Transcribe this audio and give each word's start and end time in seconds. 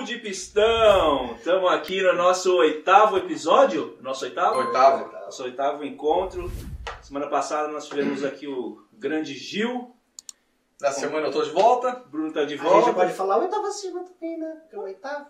Saúde 0.00 0.16
Pistão! 0.16 1.34
Estamos 1.36 1.70
aqui 1.70 2.00
no 2.00 2.14
nosso 2.14 2.56
oitavo 2.56 3.18
episódio. 3.18 3.98
Nosso 4.00 4.24
oitavo? 4.24 4.58
Oitavo. 4.58 5.12
Nosso 5.12 5.42
oitavo 5.44 5.84
encontro. 5.84 6.50
Semana 7.02 7.26
passada 7.26 7.68
nós 7.68 7.86
tivemos 7.86 8.24
aqui 8.24 8.46
o 8.48 8.82
grande 8.94 9.34
Gil. 9.34 9.94
Na 10.80 10.90
semana 10.90 11.26
eu 11.26 11.30
tô 11.30 11.42
de 11.42 11.50
volta. 11.50 12.02
Bruno 12.10 12.32
tá 12.32 12.44
de 12.44 12.54
A 12.54 12.56
gente 12.56 12.62
volta. 12.66 12.86
já 12.86 12.94
pode 12.94 13.12
falar 13.12 13.36
o 13.36 13.42
oitavo 13.42 13.66
acima 13.66 14.02
também, 14.02 14.38
né? 14.38 14.56
Porque 14.62 14.74
é 14.74 14.78
o 14.78 14.82
oitavo. 14.84 15.26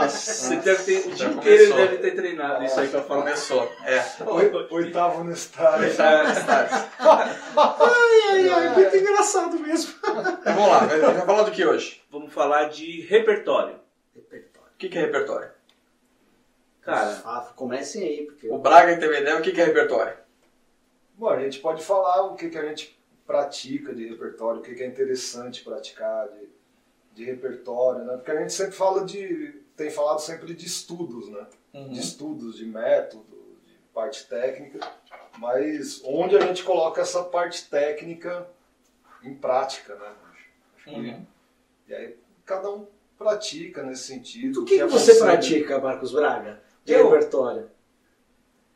Nossa, 0.00 0.52
ele 0.54 0.62
deve 0.62 0.84
ter, 0.84 1.08
o 1.08 1.10
dia 1.14 1.28
inteiro 1.28 1.62
ele 1.62 1.72
deve 1.74 1.98
ter 1.98 2.10
treinado 2.14 2.64
isso 2.64 2.78
aí 2.80 2.88
pra 2.88 3.02
falar. 3.02 3.22
Começou. 3.22 3.70
É. 3.84 4.04
Oitavo 4.70 5.24
no 5.24 5.32
estádio. 5.32 5.90
Ai, 6.98 7.30
ai, 8.30 8.48
ai, 8.48 8.68
muito 8.74 8.96
engraçado 8.96 9.58
mesmo. 9.58 9.94
Vamos 10.02 10.68
lá, 10.68 10.78
vai 10.86 11.00
vai 11.00 11.26
falar 11.26 11.42
do 11.42 11.50
que 11.50 11.64
hoje? 11.64 12.02
Vamos 12.10 12.32
falar 12.32 12.64
de 12.68 13.02
repertório. 13.02 13.76
Repertório. 14.14 14.68
O 14.72 14.76
que 14.78 14.88
que 14.88 14.98
é 14.98 15.02
repertório? 15.02 15.50
Cara, 16.82 17.20
Ah, 17.24 17.52
comecem 17.54 18.02
aí, 18.02 18.26
porque 18.26 18.48
O 18.48 18.58
Braga 18.58 18.96
teve 18.96 19.20
ideia, 19.20 19.38
o 19.38 19.42
que 19.42 19.52
que 19.52 19.60
é 19.60 19.64
repertório? 19.64 20.14
Bom, 21.14 21.28
a 21.28 21.38
gente 21.40 21.58
pode 21.60 21.84
falar 21.84 22.22
o 22.22 22.34
que, 22.34 22.48
que 22.48 22.56
a 22.56 22.64
gente 22.64 22.98
pratica 23.26 23.94
de 23.94 24.08
repertório, 24.08 24.60
o 24.60 24.62
que, 24.62 24.74
que 24.74 24.82
é 24.82 24.86
interessante 24.86 25.62
praticar 25.62 26.26
de, 26.28 26.48
de 27.12 27.24
repertório, 27.24 28.04
né? 28.04 28.16
Porque 28.16 28.30
a 28.30 28.40
gente 28.40 28.52
sempre 28.52 28.72
fala 28.72 29.04
de. 29.04 29.60
tem 29.76 29.90
falado 29.90 30.20
sempre 30.20 30.54
de 30.54 30.66
estudos, 30.66 31.28
né? 31.28 31.46
Uhum. 31.74 31.88
De 31.90 32.00
estudos, 32.00 32.56
de 32.56 32.64
método, 32.66 33.24
de 33.66 33.74
parte 33.94 34.26
técnica, 34.28 34.78
mas 35.38 36.00
onde 36.04 36.36
a 36.36 36.40
gente 36.40 36.62
coloca 36.64 37.00
essa 37.00 37.22
parte 37.24 37.68
técnica 37.68 38.48
em 39.22 39.34
prática, 39.34 39.94
né? 39.96 40.12
Acho 40.32 40.84
que- 40.84 40.90
Uhum. 40.90 41.26
E 41.88 41.94
aí 41.94 42.16
cada 42.44 42.70
um 42.70 42.86
pratica 43.18 43.82
nesse 43.82 44.04
sentido. 44.04 44.62
o 44.62 44.64
que, 44.64 44.78
que 44.78 44.84
você 44.86 45.16
pratica, 45.18 45.78
Marcos 45.78 46.12
Braga? 46.12 46.62
De 46.84 46.92
Eu? 46.92 47.10
repertório. 47.10 47.70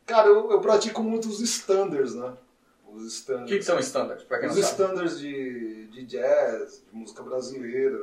Cara, 0.06 0.28
eu, 0.28 0.50
eu 0.50 0.60
pratico 0.60 1.02
muito 1.02 1.28
os 1.28 1.40
standards, 1.40 2.14
né? 2.14 2.36
Os 2.86 3.02
O 3.02 3.06
standards. 3.06 3.50
que 3.50 3.58
que 3.58 3.64
são 3.64 3.78
standards, 3.78 4.26
Os 4.50 4.56
standards 4.58 5.18
de, 5.18 5.86
de 5.88 6.04
jazz, 6.04 6.84
de 6.86 6.94
música 6.94 7.22
brasileira. 7.22 7.98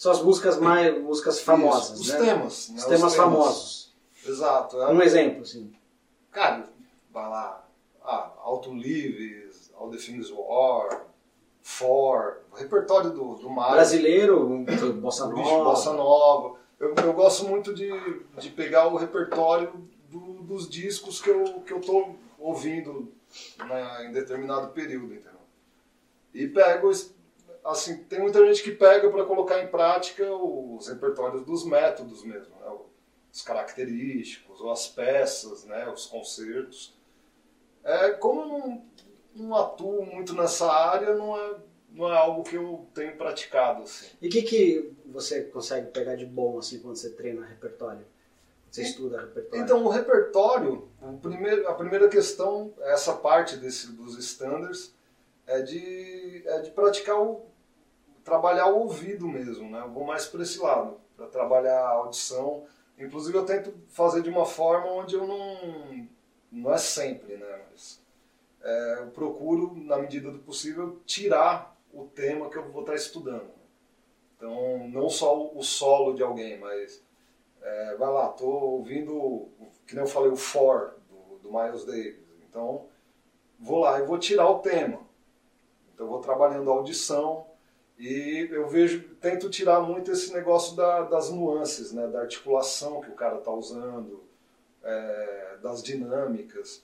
São 0.00 0.12
as 0.12 0.22
músicas 0.22 0.58
mais 0.58 0.98
músicas 1.02 1.40
famosas, 1.42 2.00
Isso, 2.00 2.12
né? 2.14 2.18
Os 2.20 2.24
temas. 2.26 2.68
né? 2.70 2.76
Os 2.78 2.84
temas 2.86 3.14
famosos. 3.14 3.94
Exato. 4.26 4.80
é. 4.80 4.90
Um 4.90 5.02
exemplo, 5.02 5.42
assim. 5.42 5.70
Cara, 6.32 6.66
vai 7.12 7.28
lá. 7.28 7.66
Ah, 8.02 8.30
Alto 8.38 8.72
Lives, 8.72 9.70
All 9.78 9.90
the 9.90 9.98
Things 9.98 10.30
War, 10.30 11.02
For, 11.60 12.38
o 12.50 12.56
repertório 12.56 13.10
do, 13.10 13.34
do 13.34 13.50
Mário. 13.50 13.74
Brasileiro, 13.74 14.64
bossa 15.02 15.26
Bicho, 15.26 15.42
nova. 15.42 15.64
Bossa 15.64 15.92
Nova. 15.92 16.56
Eu, 16.78 16.94
eu 16.94 17.12
gosto 17.12 17.44
muito 17.46 17.74
de, 17.74 17.90
de 18.38 18.48
pegar 18.48 18.88
o 18.88 18.96
repertório 18.96 19.70
do- 20.08 20.42
dos 20.44 20.66
discos 20.66 21.20
que 21.20 21.28
eu, 21.28 21.60
que 21.60 21.74
eu 21.74 21.80
tô 21.82 22.14
ouvindo 22.38 23.12
né, 23.68 24.06
em 24.06 24.12
determinado 24.12 24.68
período, 24.68 25.12
entendeu? 25.12 25.40
E 26.32 26.46
pego, 26.48 26.90
assim, 27.64 28.04
tem 28.04 28.20
muita 28.20 28.44
gente 28.46 28.62
que 28.62 28.72
pega 28.72 29.10
para 29.10 29.24
colocar 29.24 29.62
em 29.62 29.68
prática 29.68 30.24
os 30.32 30.88
repertórios 30.88 31.44
dos 31.44 31.64
métodos 31.64 32.24
mesmo, 32.24 32.54
né? 32.56 32.78
Os 33.32 33.42
característicos, 33.42 34.60
ou 34.60 34.70
as 34.70 34.88
peças, 34.88 35.64
né? 35.64 35.88
Os 35.88 36.06
concertos. 36.06 36.98
É, 37.84 38.10
como 38.12 38.46
não, 38.46 38.84
não 39.34 39.56
atuo 39.56 40.04
muito 40.04 40.34
nessa 40.34 40.70
área, 40.70 41.14
não 41.14 41.36
é, 41.36 41.56
não 41.92 42.12
é 42.12 42.16
algo 42.16 42.42
que 42.42 42.56
eu 42.56 42.86
tenho 42.94 43.16
praticado, 43.16 43.82
assim. 43.82 44.08
E 44.20 44.28
o 44.28 44.30
que, 44.30 44.42
que 44.42 44.92
você 45.06 45.42
consegue 45.44 45.90
pegar 45.90 46.16
de 46.16 46.26
bom, 46.26 46.58
assim, 46.58 46.80
quando 46.80 46.96
você 46.96 47.10
treina 47.10 47.46
repertório? 47.46 48.04
Você 48.70 48.82
estuda 48.82 49.20
repertório? 49.20 49.64
Então, 49.64 49.84
o 49.84 49.88
repertório, 49.88 50.88
o 51.02 51.18
primeiro, 51.18 51.66
a 51.68 51.74
primeira 51.74 52.08
questão, 52.08 52.72
essa 52.82 53.14
parte 53.14 53.56
desse, 53.56 53.90
dos 53.92 54.16
standards, 54.18 54.94
é 55.46 55.60
de, 55.60 56.42
é 56.46 56.60
de 56.60 56.70
praticar 56.70 57.20
o. 57.20 57.49
trabalhar 58.24 58.66
o 58.68 58.80
ouvido 58.80 59.26
mesmo, 59.28 59.70
né? 59.70 59.80
Eu 59.80 59.90
vou 59.90 60.04
mais 60.04 60.26
para 60.26 60.42
esse 60.42 60.58
lado, 60.60 61.00
para 61.16 61.26
trabalhar 61.26 61.78
a 61.80 61.90
audição. 61.90 62.64
Inclusive, 62.98 63.36
eu 63.36 63.44
tento 63.46 63.72
fazer 63.88 64.22
de 64.22 64.28
uma 64.30 64.44
forma 64.46 64.86
onde 64.92 65.14
eu 65.14 65.26
não. 65.26 66.08
não 66.52 66.72
é 66.72 66.78
sempre, 66.78 67.36
né? 67.36 67.62
Mas 67.70 68.00
é, 68.62 68.98
eu 69.00 69.08
procuro, 69.08 69.74
na 69.76 69.98
medida 69.98 70.30
do 70.30 70.38
possível, 70.40 71.00
tirar 71.06 71.76
o 71.92 72.04
tema 72.06 72.50
que 72.50 72.58
eu 72.58 72.70
vou 72.70 72.82
estar 72.82 72.94
estudando. 72.94 73.50
Então, 74.36 74.88
não 74.88 75.08
só 75.10 75.50
o- 75.54 75.62
solo 75.62 76.14
de 76.14 76.22
alguém, 76.22 76.58
mas 76.58 77.02
é, 77.62 77.96
vai 77.96 78.10
lá, 78.10 78.28
tô 78.30 78.46
ouvindo, 78.46 79.48
que 79.86 79.94
nem 79.94 80.04
eu 80.04 80.08
falei, 80.10 80.30
o 80.30 80.36
For, 80.36 80.96
do, 81.10 81.38
do 81.38 81.52
Miles 81.52 81.84
Davis. 81.84 82.20
Então, 82.48 82.86
vou 83.58 83.80
lá 83.80 84.00
e 84.00 84.04
vou 84.06 84.18
tirar 84.18 84.48
o 84.50 84.60
tema. 84.60 85.00
Então, 85.94 86.06
vou 86.08 86.20
trabalhando 86.20 86.70
a 86.70 86.74
audição 86.74 87.46
e 88.00 88.48
eu 88.50 88.66
vejo, 88.66 89.02
tento 89.20 89.50
tirar 89.50 89.80
muito 89.80 90.10
esse 90.10 90.32
negócio 90.32 90.74
da- 90.74 91.02
das 91.02 91.30
nuances, 91.30 91.92
né, 91.92 92.06
da 92.06 92.22
articulação 92.22 93.02
que 93.02 93.10
o 93.10 93.14
cara 93.14 93.36
está 93.36 93.52
usando, 93.52 94.24
é, 94.82 95.58
das 95.62 95.82
dinâmicas, 95.82 96.82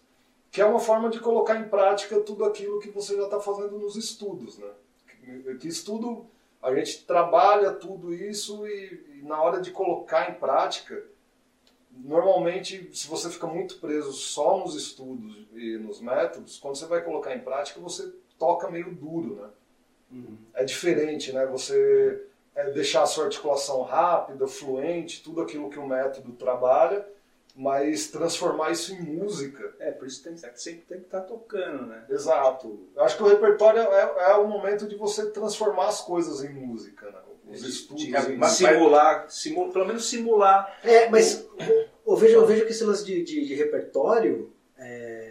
que 0.50 0.60
é 0.60 0.66
uma 0.66 0.78
forma 0.78 1.08
de 1.08 1.18
colocar 1.18 1.56
em 1.58 1.68
prática 1.68 2.20
tudo 2.20 2.44
aquilo 2.44 2.80
que 2.80 2.90
você 2.90 3.16
já 3.16 3.24
está 3.24 3.40
fazendo 3.40 3.78
nos 3.78 3.96
estudos. 3.96 4.58
Né? 4.58 4.70
Que, 5.06 5.54
que 5.56 5.68
estudo 5.68 6.26
a 6.62 6.74
gente 6.74 7.04
trabalha 7.04 7.72
tudo 7.72 8.12
isso 8.12 8.66
e, 8.66 9.18
e 9.18 9.22
na 9.22 9.40
hora 9.40 9.60
de 9.60 9.70
colocar 9.70 10.30
em 10.30 10.34
prática, 10.34 11.02
normalmente, 11.90 12.90
se 12.92 13.08
você 13.08 13.30
fica 13.30 13.46
muito 13.46 13.78
preso 13.78 14.12
só 14.12 14.58
nos 14.58 14.74
estudos 14.74 15.46
e 15.54 15.78
nos 15.78 16.00
métodos, 16.00 16.58
quando 16.58 16.76
você 16.76 16.86
vai 16.86 17.02
colocar 17.02 17.34
em 17.34 17.40
prática, 17.40 17.80
você 17.80 18.12
toca 18.38 18.70
meio 18.70 18.94
duro, 18.94 19.36
né? 19.36 19.48
Uhum. 20.10 20.36
É 20.54 20.64
diferente, 20.64 21.32
né? 21.32 21.44
Você 21.46 22.22
é, 22.54 22.70
deixar 22.70 23.02
a 23.02 23.06
sua 23.06 23.24
articulação 23.24 23.82
rápida, 23.82 24.46
fluente, 24.46 25.22
tudo 25.22 25.40
aquilo 25.40 25.68
que 25.70 25.78
o 25.78 25.86
método 25.86 26.32
trabalha, 26.32 27.06
mas 27.54 28.08
transformar 28.08 28.70
isso 28.70 28.92
em 28.94 29.00
música 29.00 29.74
é 29.80 29.90
por 29.90 30.06
isso 30.06 30.22
que 30.22 30.28
tem, 30.28 30.36
sempre 30.54 30.82
tem 30.88 30.98
que 30.98 31.06
estar 31.06 31.22
tocando, 31.22 31.86
né? 31.86 32.04
Exato. 32.08 32.78
Eu 32.94 33.02
acho 33.02 33.16
que 33.16 33.22
o 33.22 33.26
repertório 33.28 33.80
é, 33.80 34.30
é 34.30 34.34
o 34.34 34.46
momento 34.46 34.86
de 34.86 34.94
você 34.96 35.30
transformar 35.30 35.88
as 35.88 36.00
coisas 36.02 36.44
em 36.44 36.52
música, 36.52 37.10
né? 37.10 37.18
Os 37.48 37.62
estudos 37.62 38.02
De- 38.02 38.08
em 38.32 38.36
mas 38.36 38.52
simular, 38.52 39.30
simu- 39.30 39.72
pelo 39.72 39.86
menos 39.86 40.04
simular. 40.08 40.78
É, 40.82 41.08
mas 41.08 41.46
eu 42.06 42.16
vejo, 42.16 42.34
eu 42.34 42.44
vejo 42.46 42.64
que 42.66 42.72
esse 42.72 42.84
lance 42.84 43.04
de, 43.04 43.22
de, 43.22 43.46
de 43.46 43.54
repertório, 43.54 44.52
é, 44.76 45.25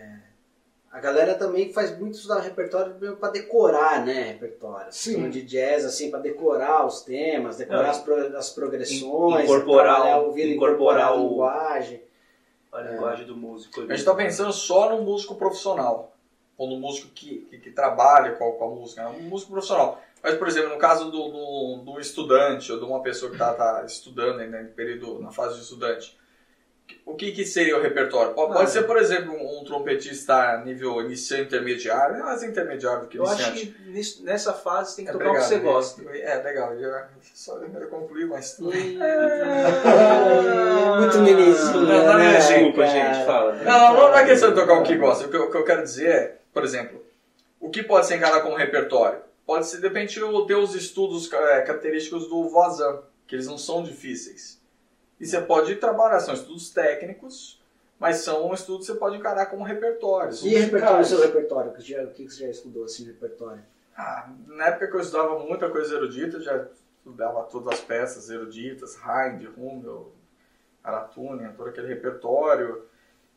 a 0.95 0.99
galera 1.01 1.35
também 1.35 1.73
faz 1.73 1.97
muito 1.99 2.15
estudar 2.15 2.39
repertório 2.39 2.95
pra 3.17 3.29
decorar, 3.29 4.05
né, 4.05 4.23
repertório. 4.31 4.87
Sim. 4.91 5.29
De 5.29 5.41
jazz, 5.41 5.83
assim, 5.83 6.09
pra 6.09 6.19
decorar 6.19 6.85
os 6.85 7.01
temas, 7.01 7.57
decorar 7.57 7.83
Não, 7.83 7.89
as, 7.89 7.99
pro- 7.99 8.37
as 8.37 8.49
progressões, 8.51 9.43
incorporar 9.43 9.95
trabalhar 9.95 10.19
o- 10.19 10.23
o 10.23 10.25
ouvido, 10.27 10.47
incorporar 10.53 11.01
incorporar 11.01 11.07
a 11.07 11.15
o- 11.15 11.29
linguagem. 11.29 12.01
A 12.71 12.81
linguagem 12.81 13.25
do 13.25 13.35
músico. 13.35 13.81
A 13.81 13.87
gente 13.95 14.03
tá 14.05 14.13
pensando 14.15 14.51
só 14.53 14.89
no 14.95 15.01
músico 15.01 15.35
profissional. 15.35 16.13
Ou 16.57 16.69
no 16.69 16.77
músico 16.77 17.09
que, 17.13 17.39
que, 17.49 17.57
que 17.57 17.71
trabalha 17.71 18.31
com 18.35 18.47
a, 18.49 18.51
com 18.53 18.63
a 18.63 18.69
música. 18.69 19.03
né? 19.03 19.17
Um 19.19 19.23
músico 19.23 19.51
profissional. 19.51 20.01
Mas, 20.23 20.35
por 20.35 20.47
exemplo, 20.47 20.69
no 20.69 20.77
caso 20.77 21.11
do, 21.11 21.27
do, 21.29 21.77
do 21.83 21.99
estudante 21.99 22.71
ou 22.71 22.79
de 22.79 22.85
uma 22.85 23.01
pessoa 23.01 23.29
que 23.29 23.35
está 23.35 23.53
tá 23.53 23.83
estudando 23.85 24.39
ainda 24.39 24.61
em 24.61 24.67
período, 24.67 25.19
na 25.21 25.31
fase 25.31 25.55
de 25.55 25.61
estudante, 25.63 26.17
o 27.05 27.15
que, 27.15 27.31
que 27.31 27.45
seria 27.45 27.77
o 27.77 27.81
repertório? 27.81 28.33
Pode, 28.33 28.61
Ah, 28.61 28.67
ser, 28.67 28.83
por 28.83 28.97
exemplo, 28.97 29.33
um, 29.33 29.61
um 29.61 29.63
trompetista 29.63 30.61
nível 30.65 31.01
iniciante 31.01 31.43
intermediário, 31.47 32.15
é 32.15 32.19
mais 32.19 32.43
intermediário 32.43 33.01
do 33.01 33.07
que 33.07 33.17
Eu 33.17 33.25
acho 33.25 33.41
iniciante. 33.49 33.65
que 33.83 33.89
nisso- 33.89 34.23
nessa 34.23 34.53
fase 34.53 34.95
tem 34.95 35.05
que 35.05 35.11
É, 35.11 35.13
tocar 35.13 35.29
o 35.29 35.33
que 35.33 35.39
você 35.41 35.55
obrigado. 35.55 35.73
gosta. 35.73 36.01
É, 36.09 36.41
legal. 36.43 36.73
Eu 36.73 36.81
já, 36.81 37.07
só 37.33 37.57
eu 37.57 37.87
concluí, 37.89 38.25
mas... 38.25 38.57
É, 38.59 38.59
muito 40.99 41.17
menininho. 41.19 41.55
Não, 41.55 41.81
não 41.83 42.19
é 42.19 42.31
né, 42.31 42.37
desculpa, 42.37 42.85
cara? 42.85 43.13
gente, 43.13 43.25
fala. 43.25 43.53
Não, 43.55 43.93
não, 43.93 44.11
não 44.11 44.17
é 44.17 44.25
questão 44.25 44.49
de 44.49 44.55
tocar 44.55 44.79
o 44.79 44.83
que 44.83 44.95
gosta. 44.97 45.27
O 45.27 45.29
que, 45.29 45.37
eu- 45.37 45.45
o 45.45 45.51
que 45.51 45.57
eu 45.57 45.63
quero 45.63 45.83
dizer 45.83 46.07
é, 46.09 46.35
por 46.53 46.63
exemplo, 46.63 47.03
o 47.59 47.69
que 47.69 47.83
pode 47.83 48.07
ser 48.07 48.15
encarado 48.15 48.43
como 48.43 48.55
repertório? 48.55 49.19
Pode 49.45 49.67
ser, 49.67 49.77
de 49.77 49.83
repente, 49.87 50.19
eu 50.19 50.41
ter 50.47 50.55
os 50.55 50.73
estudos 50.73 51.31
é, 51.31 51.61
característicos 51.61 52.27
do 52.27 52.49
Vazan, 52.49 52.99
que 53.27 53.35
eles 53.35 53.45
não 53.47 53.57
são 53.59 53.83
difíceis. 53.83 54.59
E 55.25 55.27
você 55.27 55.41
pode 55.41 55.75
trabalhar, 55.77 56.19
são 56.19 56.35
estudos 56.35 56.69
técnicos, 56.69 57.59
mas 57.99 58.17
são 58.17 58.53
estudos 58.53 58.85
que 58.85 58.93
você 58.93 58.99
pode 58.99 59.17
encarar 59.17 59.47
como 59.47 59.63
repertórios. 59.63 60.43
E 60.45 60.49
repertório, 60.49 61.03
seu 61.03 61.19
repertório? 61.19 61.71
O 61.71 61.73
que, 61.73 61.81
já- 61.81 62.03
o 62.03 62.11
que 62.11 62.29
você 62.29 62.43
já 62.45 62.49
estudou 62.51 62.83
assim, 62.85 63.05
repertório? 63.05 63.63
Ah, 63.97 64.29
na 64.45 64.67
época 64.67 64.87
que 64.87 64.95
eu 64.95 64.99
estudava 64.99 65.39
muita 65.39 65.67
coisa 65.69 65.95
erudita, 65.95 66.39
já 66.39 66.67
estudava 66.99 67.41
todas 67.43 67.69
as 67.73 67.79
peças 67.81 68.29
eruditas, 68.29 68.95
Haydn, 69.03 69.47
Hummel, 69.57 70.11
Aratunian, 70.83 71.53
todo 71.57 71.69
aquele 71.69 71.87
repertório. 71.87 72.85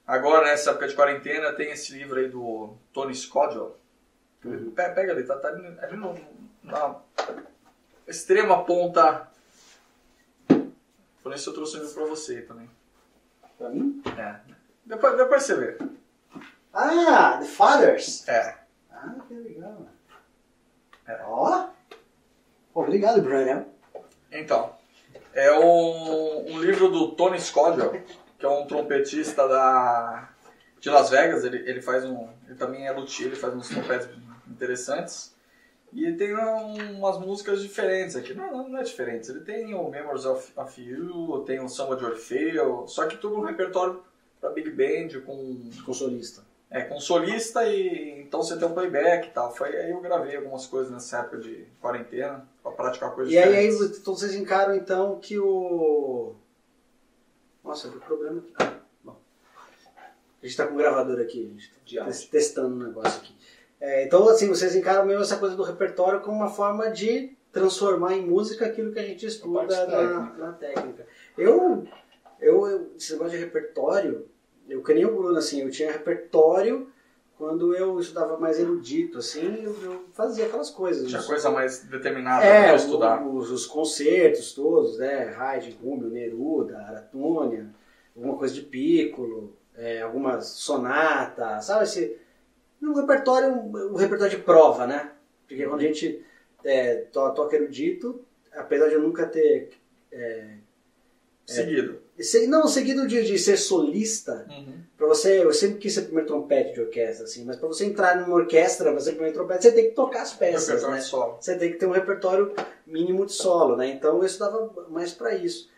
Agora, 0.07 0.45
nessa 0.47 0.71
época 0.71 0.89
de 0.89 0.95
quarentena, 0.95 1.53
tem 1.55 1.71
esse 1.71 1.95
livro 1.95 2.19
aí 2.19 2.29
do 2.29 2.75
Tony 2.93 3.15
Scodwell. 3.15 3.77
Uhum. 4.45 4.71
Pe- 4.73 4.91
Pega 4.91 5.13
ali, 5.13 5.23
tá, 5.25 5.37
tá 5.37 5.49
ali, 5.49 5.67
ali 5.81 5.97
no- 5.97 6.15
na 6.63 6.97
extrema 8.07 8.65
ponta 8.65 9.29
Por 11.29 11.35
isso 11.35 11.51
eu 11.51 11.55
trouxe 11.55 11.77
um 11.77 11.81
livro 11.81 11.95
pra 11.95 12.07
você 12.07 12.41
também. 12.41 12.71
Pra 13.59 13.69
mim? 13.69 14.03
É. 14.17 14.41
Depois, 14.87 15.15
depois 15.15 15.43
você 15.43 15.57
vê. 15.57 15.79
Ah, 16.73 17.37
The 17.37 17.45
Fathers. 17.45 18.27
É. 18.27 18.57
Ah, 18.91 19.15
que 19.29 19.35
legal. 19.35 19.87
É. 21.07 21.23
Ó. 21.27 21.69
Obrigado, 22.73 23.21
Bruno. 23.21 23.67
Então, 24.33 24.75
é 25.35 25.53
um, 25.53 26.51
um 26.51 26.61
livro 26.61 26.89
do 26.89 27.13
Tony 27.13 27.39
Scodwell, 27.39 28.03
que 28.39 28.47
é 28.47 28.49
um 28.49 28.67
trompetista 28.67 29.47
da, 29.47 30.31
de 30.81 30.89
Las 30.89 31.11
Vegas. 31.11 31.45
Ele, 31.45 31.59
ele 31.59 31.83
faz 31.83 32.07
um. 32.07 32.31
Ele 32.47 32.57
também 32.57 32.87
é 32.87 32.91
luthier, 32.91 33.29
ele 33.29 33.37
faz 33.37 33.55
uns 33.55 33.69
trompetes 33.69 34.09
interessantes. 34.51 35.37
E 35.93 36.13
tem 36.13 36.37
um- 36.37 36.99
umas 36.99 37.19
músicas 37.19 37.63
diferentes 37.63 38.15
aqui. 38.15 38.35
Não, 38.35 38.69
não, 38.69 38.79
é 38.79 38.83
diferentes. 38.83 39.29
Ele 39.31 39.41
tem 39.41 39.75
o 39.75 39.89
Memories 39.89 40.27
of, 40.27 40.53
of 40.57 40.81
You, 40.83 41.43
tem 41.47 41.61
o 41.61 41.69
Samba 41.69 41.97
de 41.97 42.05
Orfeu, 42.05 42.87
só 42.87 43.07
que 43.07 43.17
tudo 43.17 43.37
um 43.37 43.41
repertório 43.45 44.03
para 44.41 44.51
Big 44.51 44.71
Band, 44.71 45.21
com, 45.25 45.71
Consolista. 45.85 46.43
é, 46.71 46.83
com 46.83 47.01
solista 47.01 47.65
e 47.67 48.21
então 48.21 48.43
você 48.43 48.57
tem 48.59 48.69
um 48.69 48.75
playback 48.75 49.29
e 49.29 49.31
tal. 49.31 49.51
Foi 49.55 49.75
aí 49.75 49.91
eu 49.91 50.01
gravei 50.01 50.37
algumas 50.37 50.67
coisas 50.67 50.93
nessa 50.93 51.21
época 51.21 51.39
de 51.39 51.65
quarentena 51.81 52.47
para 52.63 52.73
praticar 52.73 53.15
coisas 53.15 53.33
E 53.33 53.39
aí, 53.39 53.57
aí 53.57 53.69
então 53.69 54.15
vocês 54.15 54.35
encaram 54.35 54.77
então 54.77 55.19
que 55.19 55.39
o. 55.39 56.35
Nossa, 57.65 57.89
deu 57.89 58.01
problema 58.01 58.39
aqui. 58.41 58.53
Ah, 58.59 58.75
bom. 59.03 59.17
A 60.43 60.47
gente 60.47 60.57
tá 60.57 60.67
com 60.67 60.75
um 60.75 60.77
gravador 60.77 61.19
aqui, 61.21 61.43
gente 61.87 61.97
tá 61.97 62.05
testando 62.31 62.75
um 62.75 62.87
negócio 62.87 63.19
aqui. 63.21 63.35
É, 63.81 64.05
então, 64.05 64.29
assim, 64.29 64.49
vocês 64.49 64.75
encaram 64.75 65.07
mesmo 65.07 65.23
essa 65.23 65.37
coisa 65.37 65.55
do 65.55 65.63
repertório 65.63 66.21
como 66.21 66.37
uma 66.37 66.51
forma 66.51 66.91
de 66.91 67.37
transformar 67.53 68.15
em 68.15 68.27
música 68.27 68.67
aquilo 68.67 68.93
que 68.93 68.99
a 68.99 69.05
gente 69.07 69.25
estuda 69.25 69.61
parte 69.61 69.75
na, 69.75 69.87
técnica. 69.87 70.37
na 70.39 70.53
técnica. 70.53 71.07
Eu, 71.37 71.85
eu, 72.41 72.67
eu, 72.67 72.93
esse 72.97 73.13
negócio 73.13 73.39
de 73.39 73.45
repertório, 73.45 74.27
eu 74.69 74.83
que 74.83 74.95
nem 74.95 75.05
o 75.07 75.15
Bruno, 75.15 75.39
assim, 75.39 75.63
eu 75.63 75.71
tinha 75.71 75.91
repertório 75.93 76.91
quando 77.37 77.73
eu 77.73 78.01
estudava 78.01 78.37
mais 78.37 78.59
erudito, 78.59 79.19
assim, 79.19 79.63
eu, 79.63 79.77
eu 79.81 80.05
fazia 80.13 80.47
aquelas 80.47 80.71
coisas. 80.71 81.07
Tinha 81.09 81.21
Os- 81.21 81.27
coisa 81.27 81.49
mais 81.51 81.85
determinada 81.85 82.45
é, 82.45 82.67
para 82.67 82.77
estudar. 82.77 83.25
Os, 83.27 83.49
os 83.51 83.65
concertos 83.65 84.53
todos, 84.53 84.99
né? 84.99 85.33
Haydn, 85.39 85.77
Rúmio, 85.81 86.09
Neruda, 86.11 86.79
Aratônia, 86.79 87.69
alguma 88.17 88.37
coisa 88.37 88.53
de 88.53 88.63
Piccolo, 88.63 89.57
é, 89.77 90.03
algumas 90.03 90.47
sonatas, 90.49 91.67
sabe? 91.67 91.85
Esse, 91.85 92.19
um 92.83 92.93
repertório, 92.95 93.53
um 93.55 93.95
repertório 93.97 94.37
de 94.37 94.43
prova, 94.43 94.87
né? 94.87 95.13
Porque 95.47 95.65
quando 95.67 95.81
a 95.81 95.85
gente 95.85 96.25
é, 96.65 96.97
to- 97.13 97.33
toca 97.35 97.57
erudito, 97.57 98.25
apesar 98.53 98.89
de 98.89 98.95
eu 98.95 99.03
nunca 99.03 99.27
ter... 99.27 99.71
É, 100.13 100.55
Seguido. 101.47 102.01
se- 102.21 102.47
não, 102.47 102.69
seguido 102.69 103.07
de, 103.07 103.25
de 103.25 103.39
ser 103.39 103.57
solista, 103.57 104.47
Uhum. 104.51 104.79
Pra 104.99 105.07
você, 105.07 105.45
eu 105.45 105.53
sempre 105.53 105.79
quis 105.79 105.95
ser 105.95 106.03
primeiro 106.03 106.27
trompete 106.27 106.75
de 106.75 106.81
orquestra, 106.81 107.25
assim, 107.25 107.45
mas 107.45 107.55
pra 107.57 107.69
você 107.69 107.85
entrar 107.85 108.17
numa 108.21 108.35
orquestra, 108.35 108.93
você 108.93 109.07
ser 109.07 109.13
primeiro 109.13 109.33
trompete, 109.37 109.63
você 109.63 109.71
tem 109.73 109.85
que 109.91 109.95
tocar 109.95 110.23
as 110.23 110.33
peças, 110.35 110.67
Repertório 110.67 110.97
né? 110.97 111.01
solo. 111.01 111.39
Você 111.41 111.57
tem 111.57 111.71
que 111.71 111.79
ter 111.79 111.87
um 111.87 111.93
repertório 111.93 112.53
mínimo 112.85 113.25
de 113.25 113.33
solo, 113.33 113.77
né? 113.77 113.87
Então 113.91 114.19
eu 114.19 114.25
estudava 114.25 114.89
mais 114.91 115.13
pra 115.13 115.35
isso. 115.37 115.71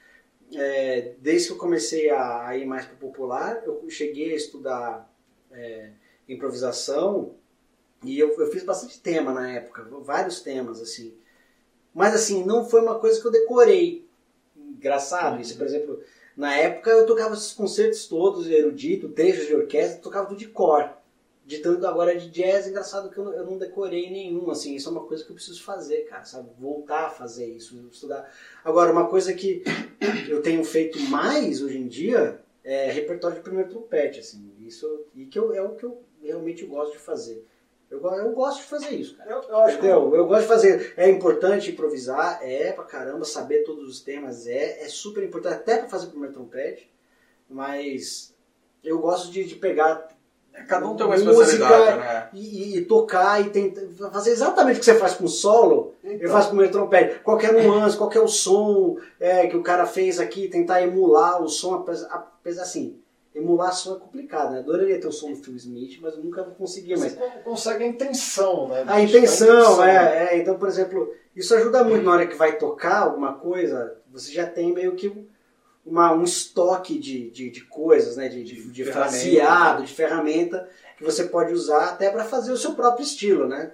É, 0.54 1.12
desde 1.18 1.48
que 1.48 1.52
eu 1.52 1.58
comecei 1.58 2.08
a, 2.08 2.48
a 2.48 2.56
ir 2.56 2.64
mais 2.64 2.86
pro 2.86 2.96
popular, 2.96 3.62
eu 3.66 3.84
cheguei 3.90 4.32
a 4.32 4.36
estudar 4.36 5.12
é, 5.52 5.90
improvisação 6.32 7.34
e 8.04 8.18
eu, 8.18 8.34
eu 8.38 8.50
fiz 8.50 8.62
bastante 8.62 9.00
tema 9.00 9.32
na 9.32 9.50
época, 9.50 9.86
vários 10.02 10.40
temas, 10.40 10.80
assim. 10.80 11.14
Mas 11.94 12.14
assim, 12.14 12.44
não 12.44 12.64
foi 12.64 12.80
uma 12.80 12.98
coisa 12.98 13.20
que 13.20 13.26
eu 13.26 13.30
decorei. 13.30 14.08
Engraçado 14.56 15.40
isso, 15.40 15.56
por 15.56 15.66
exemplo, 15.66 16.00
na 16.36 16.56
época 16.56 16.90
eu 16.90 17.04
tocava 17.04 17.34
esses 17.34 17.52
concertos 17.52 18.06
todos, 18.06 18.48
erudito, 18.48 19.10
trechos 19.10 19.46
de 19.46 19.54
orquestra, 19.54 20.00
tocava 20.00 20.28
tudo 20.28 20.38
de 20.38 20.48
cor. 20.48 20.90
De 21.44 21.58
tanto 21.58 21.84
agora 21.86 22.16
de 22.16 22.30
jazz, 22.30 22.68
engraçado 22.68 23.10
que 23.10 23.18
eu 23.18 23.24
não, 23.24 23.32
eu 23.32 23.44
não 23.44 23.58
decorei 23.58 24.08
nenhum, 24.08 24.50
assim, 24.50 24.76
isso 24.76 24.88
é 24.88 24.92
uma 24.92 25.04
coisa 25.04 25.24
que 25.24 25.30
eu 25.30 25.34
preciso 25.34 25.62
fazer, 25.64 26.02
cara, 26.02 26.24
sabe? 26.24 26.48
Voltar 26.58 27.06
a 27.06 27.10
fazer 27.10 27.46
isso, 27.46 27.76
estudar. 27.90 28.32
Agora, 28.64 28.92
uma 28.92 29.08
coisa 29.08 29.34
que 29.34 29.64
eu 30.28 30.40
tenho 30.42 30.62
feito 30.62 31.00
mais 31.00 31.60
hoje 31.60 31.76
em 31.76 31.88
dia 31.88 32.40
é 32.62 32.90
repertório 32.92 33.38
de 33.38 33.42
primeiro 33.42 33.68
trompete, 33.68 34.20
assim, 34.20 34.52
isso, 34.60 35.06
e 35.14 35.26
que 35.26 35.38
eu, 35.38 35.52
é 35.52 35.60
o 35.60 35.74
que 35.74 35.84
eu 35.84 36.00
realmente 36.22 36.64
gosto 36.66 36.92
de 36.92 36.98
fazer. 36.98 37.46
Eu, 37.90 38.00
eu 38.00 38.32
gosto 38.32 38.58
de 38.58 38.64
fazer 38.68 38.90
isso, 38.90 39.16
cara. 39.16 39.30
Eu, 39.30 39.42
eu 39.42 39.56
acho 39.58 39.78
que? 39.80 39.86
Eu 39.86 40.26
gosto 40.26 40.42
de 40.42 40.46
fazer. 40.48 40.94
É 40.96 41.08
importante 41.08 41.72
improvisar, 41.72 42.38
é 42.42 42.70
pra 42.72 42.84
caramba, 42.84 43.24
saber 43.24 43.64
todos 43.64 43.88
os 43.88 44.00
temas, 44.00 44.46
é, 44.46 44.84
é 44.84 44.88
super 44.88 45.24
importante, 45.24 45.54
até 45.54 45.78
pra 45.78 45.88
fazer 45.88 46.06
primeiro 46.06 46.32
trompete, 46.32 46.88
mas 47.48 48.34
eu 48.84 48.98
gosto 48.98 49.30
de, 49.30 49.44
de 49.44 49.54
pegar 49.56 50.08
Cada 50.68 50.86
um 50.86 50.96
tem 50.96 51.06
uma 51.06 51.16
Música- 51.16 51.30
especialidade, 51.32 51.98
né? 51.98 52.28
e, 52.34 52.76
e 52.78 52.84
tocar 52.84 53.40
e 53.40 53.50
tentar 53.50 54.10
fazer 54.10 54.30
exatamente 54.32 54.76
o 54.76 54.78
que 54.80 54.84
você 54.84 54.94
faz 54.98 55.14
com 55.14 55.26
solo, 55.28 55.94
eu 56.04 56.12
Então, 56.14 56.28
faço 56.30 56.48
com 56.48 56.54
o 56.54 56.58
meu 56.58 56.70
trompete. 56.70 57.20
Qualquer 57.20 57.52
nuance, 57.52 57.96
qualquer 57.96 58.20
o 58.20 58.28
som 58.28 58.96
é, 59.18 59.46
que 59.46 59.56
o 59.56 59.62
cara 59.62 59.86
fez 59.86 60.18
aqui, 60.18 60.48
tentar 60.48 60.82
emular 60.82 61.40
o 61.40 61.48
som, 61.48 61.74
apesar, 61.76 62.08
apesar 62.08 62.62
assim, 62.62 62.98
emular 63.34 63.72
som 63.72 63.96
é 63.96 63.98
complicado, 63.98 64.52
né? 64.52 64.58
Adoraria 64.58 65.00
ter 65.00 65.06
o 65.06 65.12
som 65.12 65.30
do 65.30 65.36
Phil 65.36 65.54
Smith, 65.56 65.98
mas 66.02 66.14
eu 66.14 66.22
nunca 66.22 66.42
vou 66.42 66.54
conseguir, 66.54 66.98
mas 66.98 67.12
você 67.12 67.16
con- 67.18 67.30
consegue 67.44 67.84
a 67.84 67.86
intenção, 67.86 68.68
né? 68.68 68.84
a 68.86 69.00
intenção, 69.00 69.84
é, 69.84 70.34
é. 70.34 70.38
Então, 70.38 70.58
por 70.58 70.68
exemplo, 70.68 71.14
isso 71.34 71.54
ajuda 71.54 71.84
muito 71.84 72.04
na 72.04 72.12
hora 72.12 72.26
que 72.26 72.34
vai 72.36 72.56
tocar 72.58 73.02
alguma 73.02 73.34
coisa, 73.34 73.96
você 74.10 74.32
já 74.32 74.46
tem 74.46 74.72
meio 74.72 74.94
que 74.96 75.12
uma, 75.86 76.12
um 76.12 76.24
estoque 76.24 76.98
de, 76.98 77.30
de, 77.30 77.50
de 77.50 77.64
coisas, 77.64 78.16
né? 78.16 78.28
De, 78.28 78.42
de, 78.42 78.68
de 78.70 78.84
ferramenta. 78.84 79.10
fraseado, 79.10 79.84
de 79.84 79.92
ferramenta 79.94 80.68
que 80.98 81.04
você 81.04 81.24
pode 81.24 81.52
usar 81.52 81.90
até 81.90 82.10
para 82.10 82.24
fazer 82.24 82.52
o 82.52 82.56
seu 82.56 82.74
próprio 82.74 83.02
estilo, 83.04 83.46
né? 83.48 83.72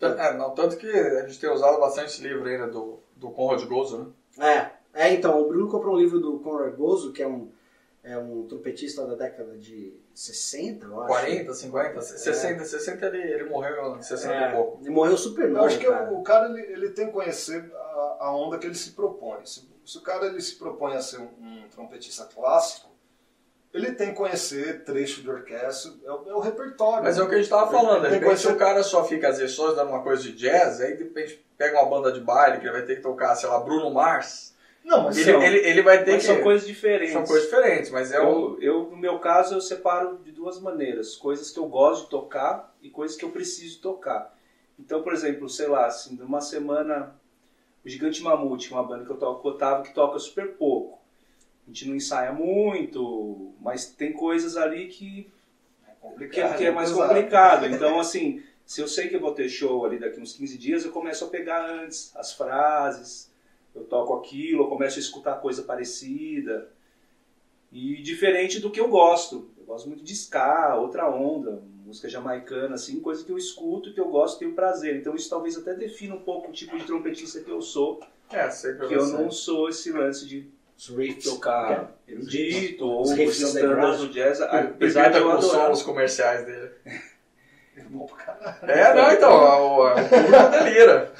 É, 0.00 0.34
não, 0.36 0.50
tanto 0.50 0.76
que 0.76 0.86
a 0.88 1.26
gente 1.26 1.38
tem 1.40 1.48
usado 1.50 1.78
bastante 1.78 2.08
esse 2.08 2.22
livro 2.22 2.44
ainda 2.46 2.66
do, 2.66 2.98
do 3.16 3.30
Conrad 3.30 3.62
Gozo, 3.64 4.14
né? 4.38 4.70
É, 4.92 5.06
é, 5.06 5.12
então, 5.14 5.40
o 5.40 5.46
Bruno 5.48 5.68
comprou 5.70 5.94
um 5.94 5.98
livro 5.98 6.18
do 6.20 6.38
Conrad 6.40 6.74
Gozo, 6.74 7.12
que 7.12 7.22
é 7.22 7.26
um, 7.28 7.48
é 8.04 8.16
um 8.18 8.46
trompetista 8.46 9.06
da 9.06 9.14
década 9.14 9.56
de 9.56 9.94
60, 10.14 10.86
eu 10.86 11.00
acho. 11.00 11.08
40, 11.08 11.54
50, 11.54 12.02
60, 12.02 12.64
60 12.64 13.06
ele, 13.06 13.18
ele 13.32 13.44
morreu 13.44 13.96
em 13.96 14.02
60 14.02 14.32
É, 14.34 14.48
e 14.50 14.52
pouco. 14.52 14.80
Ele 14.82 14.90
morreu 14.90 15.16
super 15.16 15.44
Eu 15.46 15.50
novo, 15.50 15.64
acho 15.66 15.78
que 15.78 15.86
cara. 15.86 16.12
o, 16.12 16.22
cara 16.22 16.48
ele, 16.50 16.72
ele 16.72 16.90
tem 16.90 17.06
que 17.06 17.12
conhecer 17.12 17.70
a, 17.74 18.16
a 18.20 18.36
onda 18.36 18.58
que 18.58 18.66
ele 18.66 18.74
se 18.74 18.90
propõe. 18.90 19.44
Se, 19.46 19.68
se 19.84 19.98
o 19.98 20.02
cara 20.02 20.26
ele 20.26 20.40
se 20.40 20.56
propõe 20.56 20.94
a 20.94 21.00
ser 21.00 21.18
um, 21.20 21.28
um 21.40 21.68
trompetista 21.70 22.24
clássico, 22.32 22.92
ele 23.72 23.90
tem 23.92 24.10
que 24.10 24.14
conhecer 24.16 24.84
trecho 24.84 25.20
de 25.20 25.28
orquestra, 25.28 25.90
é, 26.04 26.12
o- 26.12 26.28
é 26.30 26.34
o 26.34 26.38
repertório. 26.38 27.02
Mas 27.02 27.18
é 27.18 27.22
o 27.22 27.28
que 27.28 27.34
a 27.34 27.38
gente 27.38 27.50
tava 27.50 27.70
falando, 27.72 28.02
de 28.02 28.10
Tem 28.10 28.18
repente 28.20 28.36
se 28.38 28.44
coisa- 28.44 28.56
o 28.56 28.58
cara 28.58 28.82
só 28.84 29.04
fica 29.04 29.28
às 29.28 29.38
vezes 29.38 29.56
só 29.56 29.72
dando 29.72 29.88
uma 29.88 30.02
coisa 30.02 30.22
de 30.22 30.32
jazz, 30.32 30.80
aí 30.80 30.96
de 30.96 31.02
repente 31.04 31.44
pega 31.58 31.80
uma 31.80 31.88
banda 31.90 32.12
de 32.12 32.20
baile 32.20 32.58
que 32.60 32.66
ele 32.66 32.72
vai 32.72 32.82
ter 32.82 32.96
que 32.96 33.02
tocar, 33.02 33.34
sei 33.34 33.48
lá, 33.48 33.58
Bruno 33.58 33.90
Mars, 33.90 34.53
Não, 34.84 35.04
mas 35.04 35.16
ele, 35.16 35.32
São- 35.32 35.42
ele, 35.42 35.58
ele 35.66 35.82
vai 35.82 36.04
ter 36.04 36.12
Mas 36.12 36.26
que... 36.26 36.32
são 36.32 36.42
coisas 36.42 36.66
diferentes. 36.66 37.14
são 37.14 37.24
coisas 37.24 37.44
diferentes, 37.44 37.90
mas 37.90 38.12
é 38.12 38.20
um... 38.20 38.24
Eu, 38.24 38.60
eu, 38.60 38.90
no 38.90 38.96
meu 38.98 39.18
caso, 39.18 39.54
eu 39.54 39.60
separo 39.60 40.18
de 40.22 40.30
duas 40.30 40.60
maneiras. 40.60 41.16
Coisas 41.16 41.50
que 41.50 41.58
eu 41.58 41.66
gosto 41.66 42.04
de 42.04 42.10
tocar 42.10 42.76
e 42.82 42.90
coisas 42.90 43.16
que 43.16 43.24
eu 43.24 43.30
preciso 43.30 43.80
tocar. 43.80 44.36
Então, 44.78 45.02
por 45.02 45.14
exemplo, 45.14 45.48
sei 45.48 45.68
lá, 45.68 45.86
assim, 45.86 46.16
numa 46.16 46.42
semana, 46.42 47.14
o 47.84 47.88
Gigante 47.88 48.22
Mamute, 48.22 48.68
que 48.68 48.74
é 48.74 48.76
uma 48.76 48.86
banda 48.86 49.06
que 49.06 49.10
eu 49.10 49.16
toco 49.16 49.40
com 49.40 49.48
o 49.48 49.50
Otávio, 49.52 49.84
que 49.84 49.94
toca 49.94 50.18
super 50.18 50.52
pouco. 50.52 50.98
A 51.66 51.70
gente 51.70 51.88
não 51.88 51.96
ensaia 51.96 52.30
muito, 52.32 53.54
mas 53.60 53.86
tem 53.86 54.12
coisas 54.12 54.54
ali 54.56 54.88
que, 54.88 55.30
é 55.88 55.92
que, 55.92 55.96
complicado. 56.00 56.58
que 56.58 56.66
é 56.66 56.70
mais 56.70 56.92
complicado. 56.92 57.64
Então, 57.72 57.98
assim, 57.98 58.42
se 58.66 58.82
eu 58.82 58.88
sei 58.88 59.08
que 59.08 59.16
eu 59.16 59.20
vou 59.20 59.32
ter 59.32 59.48
show 59.48 59.86
ali 59.86 59.98
daqui 59.98 60.20
uns 60.20 60.34
15 60.34 60.58
dias, 60.58 60.84
eu 60.84 60.92
começo 60.92 61.24
a 61.24 61.28
pegar 61.28 61.64
antes 61.70 62.14
as 62.14 62.34
frases, 62.34 63.32
eu 63.74 63.84
toco 63.84 64.14
aquilo, 64.14 64.62
eu 64.64 64.68
começo 64.68 64.98
a 64.98 65.00
escutar 65.02 65.40
coisa 65.40 65.62
parecida. 65.62 66.68
E 67.72 68.00
diferente 68.02 68.60
do 68.60 68.70
que 68.70 68.78
eu 68.80 68.88
gosto. 68.88 69.50
Eu 69.58 69.64
gosto 69.64 69.88
muito 69.88 70.04
de 70.04 70.12
ska, 70.12 70.76
outra 70.76 71.10
onda, 71.10 71.60
música 71.84 72.08
jamaicana, 72.08 72.74
assim, 72.76 73.00
coisa 73.00 73.24
que 73.24 73.32
eu 73.32 73.38
escuto, 73.38 73.92
que 73.92 73.98
eu 74.00 74.08
gosto, 74.08 74.38
tenho 74.38 74.52
prazer. 74.54 74.96
Então 74.96 75.14
isso 75.14 75.28
talvez 75.28 75.56
até 75.56 75.74
defina 75.74 76.14
um 76.14 76.20
pouco 76.20 76.50
o 76.50 76.52
tipo 76.52 76.78
de 76.78 76.84
trompetista 76.84 77.40
que 77.40 77.50
eu 77.50 77.60
sou, 77.60 78.00
É, 78.30 78.48
sempre 78.50 78.86
que 78.86 78.94
eu 78.94 79.06
não 79.08 79.30
sou 79.30 79.68
esse 79.68 79.90
lance 79.90 80.26
de 80.26 80.48
Os 80.78 80.88
riffs. 80.88 81.24
tocar 81.24 81.96
erudito 82.06 82.86
ou 82.86 83.02
Os 83.02 83.10
os 83.10 83.16
riffs 83.16 83.52
do 83.54 84.08
jazz, 84.08 84.40
apesar 84.40 85.08
de 85.08 85.18
eu 85.18 85.26
os 85.28 85.34
adorar. 85.34 85.64
solos 85.64 85.82
comerciais 85.82 86.46
dele. 86.46 86.70
Bom 87.94 88.06
pra 88.06 88.16
caralho. 88.16 88.70
É, 88.72 88.94
não, 88.94 89.12
então, 89.12 89.32
o, 89.32 89.86
o 89.86 89.94
público 90.08 90.50
delira. 90.50 91.12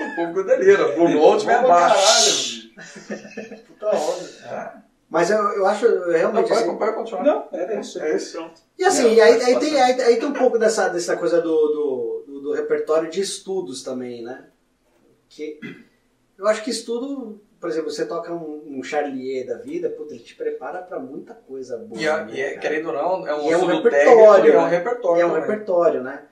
O 0.00 0.16
público 0.16 0.42
delira. 0.44 0.88
Blue 0.96 1.08
Note 1.08 1.46
vem 1.46 1.54
abaixo. 1.54 2.70
Puta 3.66 3.86
onda. 3.96 4.84
Mas 5.08 5.30
eu, 5.30 5.38
eu 5.38 5.66
acho 5.66 5.86
eu 5.86 6.00
Não, 6.06 6.12
realmente. 6.12 6.48
pode, 6.48 6.60
assim, 6.64 6.76
pode 6.76 6.94
continuar. 6.96 7.22
Não, 7.22 7.48
era 7.52 7.78
isso. 7.78 8.02
É 8.02 8.16
isso. 8.16 8.36
Pronto. 8.36 8.60
E 8.76 8.84
assim, 8.84 9.20
É, 9.20 9.22
aí, 9.22 9.32
aí, 9.32 9.38
participação. 9.54 9.60
tem, 9.60 9.80
aí, 9.80 10.02
aí 10.02 10.16
tem 10.16 10.28
um 10.28 10.32
pouco 10.32 10.58
dessa, 10.58 10.88
dessa 10.88 11.16
coisa 11.16 11.40
do, 11.40 11.48
do, 11.68 12.24
do, 12.26 12.40
do 12.40 12.52
repertório 12.52 13.08
de 13.08 13.20
estudos 13.20 13.84
também, 13.84 14.24
né? 14.24 14.46
Que 15.28 15.60
eu 16.36 16.48
acho 16.48 16.64
que 16.64 16.70
estudo, 16.70 17.40
por 17.64 17.70
exemplo, 17.70 17.90
você 17.90 18.04
toca 18.04 18.30
um, 18.30 18.62
um 18.78 18.82
Charlier 18.82 19.46
da 19.46 19.56
vida, 19.56 19.88
puta, 19.88 20.12
ele 20.12 20.22
te 20.22 20.34
prepara 20.34 20.82
pra 20.82 20.98
muita 21.00 21.32
coisa 21.32 21.78
boa. 21.78 21.98
E, 21.98 22.06
a- 22.06 22.22
né, 22.22 22.34
e 22.34 22.40
é, 22.42 22.58
querendo 22.58 22.88
ou 22.88 22.92
não, 22.92 23.26
é 23.26 23.34
um 23.34 23.50
é 23.50 23.56
um 23.56 23.64
repertório, 23.64 23.90
técnico 23.90 24.46
e 24.46 24.50
é 24.52 24.58
um 24.58 24.64
né? 24.64 24.68
repertório. 24.68 25.22
É 25.22 25.24
um 25.24 25.28
também. 25.30 25.40
repertório, 25.48 26.02
né? 26.02 26.24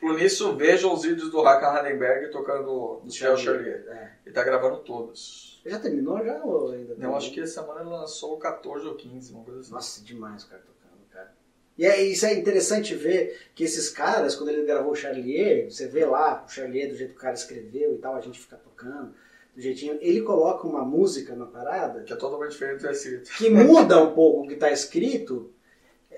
Por 0.00 0.18
isso, 0.18 0.56
vejam 0.56 0.94
os 0.94 1.02
vídeos 1.02 1.30
do 1.30 1.46
Hakan 1.46 1.66
Hardenberg 1.66 2.30
tocando 2.30 3.02
no 3.04 3.10
Shell 3.10 3.36
Charlier. 3.36 3.84
É. 3.86 4.12
Ele 4.24 4.34
tá 4.34 4.42
gravando 4.42 4.78
todos. 4.78 5.60
Já 5.66 5.78
terminou 5.78 6.24
já 6.24 6.42
ou 6.42 6.72
ainda? 6.72 6.96
Eu 6.98 7.14
acho 7.14 7.34
que 7.34 7.42
essa 7.42 7.60
semana 7.60 7.82
ele 7.82 7.90
lançou 7.90 8.36
o 8.36 8.38
14 8.38 8.86
ou 8.86 8.94
15, 8.94 9.34
uma 9.34 9.44
coisa 9.44 9.60
assim. 9.60 9.72
Nossa, 9.72 10.02
demais 10.02 10.44
o 10.44 10.48
cara 10.48 10.62
tocando, 10.62 11.06
cara. 11.10 11.34
E 11.76 11.84
é, 11.84 12.02
isso 12.02 12.24
é 12.24 12.32
interessante 12.32 12.94
ver 12.94 13.38
que 13.54 13.62
esses 13.62 13.90
caras, 13.90 14.34
quando 14.34 14.48
ele 14.48 14.64
gravou 14.64 14.92
o 14.92 14.96
Charlier, 14.96 15.70
você 15.70 15.86
vê 15.86 16.06
lá 16.06 16.46
o 16.46 16.50
Charlier 16.50 16.88
do 16.88 16.96
jeito 16.96 17.10
que 17.10 17.18
o 17.18 17.20
cara 17.20 17.34
escreveu 17.34 17.92
e 17.92 17.98
tal, 17.98 18.16
a 18.16 18.22
gente 18.22 18.40
fica 18.40 18.56
tocando 18.56 19.12
do 19.58 19.62
jeitinho. 19.62 19.98
Ele 20.00 20.22
coloca 20.22 20.66
uma 20.66 20.84
música 20.84 21.34
na 21.34 21.44
parada 21.46 22.02
Que 22.04 22.12
é 22.12 22.16
totalmente 22.16 22.52
diferente 22.52 22.82
do 22.82 22.90
escrito. 22.90 23.30
que 23.36 23.50
muda 23.50 24.00
um 24.02 24.12
pouco 24.12 24.42
o 24.44 24.46
que 24.48 24.54
tá 24.54 24.70
escrito. 24.70 25.50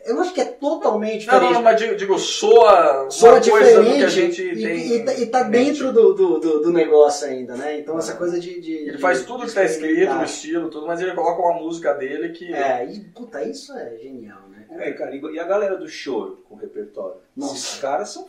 Eu 0.04 0.18
acho 0.20 0.32
que 0.32 0.40
é 0.40 0.46
totalmente 0.46 1.26
Não, 1.26 1.34
diferente. 1.34 1.42
não, 1.44 1.52
não, 1.52 1.62
mas 1.62 1.78
digo, 1.78 1.94
digo 1.96 2.18
soa 2.18 3.02
uma 3.02 3.10
Soa 3.10 3.38
coisa 3.40 3.50
do 3.82 3.84
diferente 3.84 3.98
que 3.98 4.04
a 4.04 4.08
gente 4.08 4.42
e, 4.42 4.54
tem. 4.62 4.92
e, 4.96 5.04
tá- 5.04 5.14
e 5.14 5.26
tá 5.26 5.40
em 5.42 5.50
mente. 5.50 5.64
dentro 5.72 5.92
do, 5.92 6.14
do, 6.14 6.38
do, 6.40 6.60
do 6.62 6.72
negócio 6.72 7.26
ainda, 7.26 7.54
né? 7.54 7.78
Então 7.78 7.98
essa 7.98 8.14
coisa 8.16 8.38
de. 8.40 8.60
de 8.60 8.72
Ele 8.72 8.92
de 8.92 8.98
faz 8.98 9.24
tudo 9.24 9.40
que 9.40 9.48
está 9.48 9.62
escrito, 9.64 10.12
o 10.12 10.22
estilo, 10.22 10.70
tudo, 10.70 10.86
mas 10.86 11.00
ele 11.02 11.12
coloca 11.14 11.42
uma 11.42 11.60
música 11.60 11.92
dele 11.94 12.30
que. 12.30 12.50
É, 12.52 12.86
e 12.90 13.00
puta, 13.00 13.42
isso 13.42 13.72
é 13.76 13.96
genial, 13.98 14.40
né? 14.48 14.66
É, 14.70 14.92
cara, 14.92 15.14
e 15.14 15.38
a 15.38 15.44
galera 15.44 15.76
do 15.76 15.88
show 15.88 16.38
com 16.48 16.54
repertório? 16.56 17.16
Nossa. 17.36 17.54
Esses 17.54 17.78
caras 17.80 18.08
são 18.10 18.26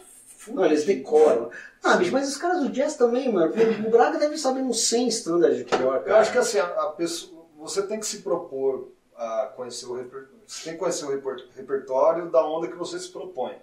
Não, 0.48 0.66
eles 0.66 0.86
decoram. 0.86 1.52
Ah, 1.84 1.98
bicho, 1.98 2.12
mas 2.12 2.28
os 2.28 2.38
caras 2.38 2.64
do 2.64 2.70
jazz 2.70 2.96
também, 2.96 3.32
mano. 3.32 3.54
O 3.86 3.90
Braga 3.92 4.18
deve 4.18 4.38
saber 4.38 4.62
uns 4.62 4.82
100 4.88 5.08
standards 5.10 5.58
de 5.60 5.66
pior, 5.66 5.98
Eu 5.98 6.02
cara. 6.04 6.20
acho 6.20 6.32
que 6.32 6.38
assim, 6.38 6.58
a, 6.60 6.66
a 6.66 6.92
pessoa, 6.92 7.46
você 7.58 7.84
tem 7.86 8.00
que 8.00 8.06
se 8.06 8.22
propor 8.22 8.90
a 9.16 9.52
conhecer 9.56 9.86
o 9.86 9.94
repertório. 9.96 10.42
Você 10.48 10.64
tem 10.64 10.74
que 10.74 10.80
conhecer 10.80 11.06
o 11.06 11.10
reper- 11.10 11.48
repertório 11.56 12.30
da 12.30 12.46
onda 12.46 12.68
que 12.68 12.76
você 12.76 13.00
se 13.00 13.10
propõe. 13.10 13.56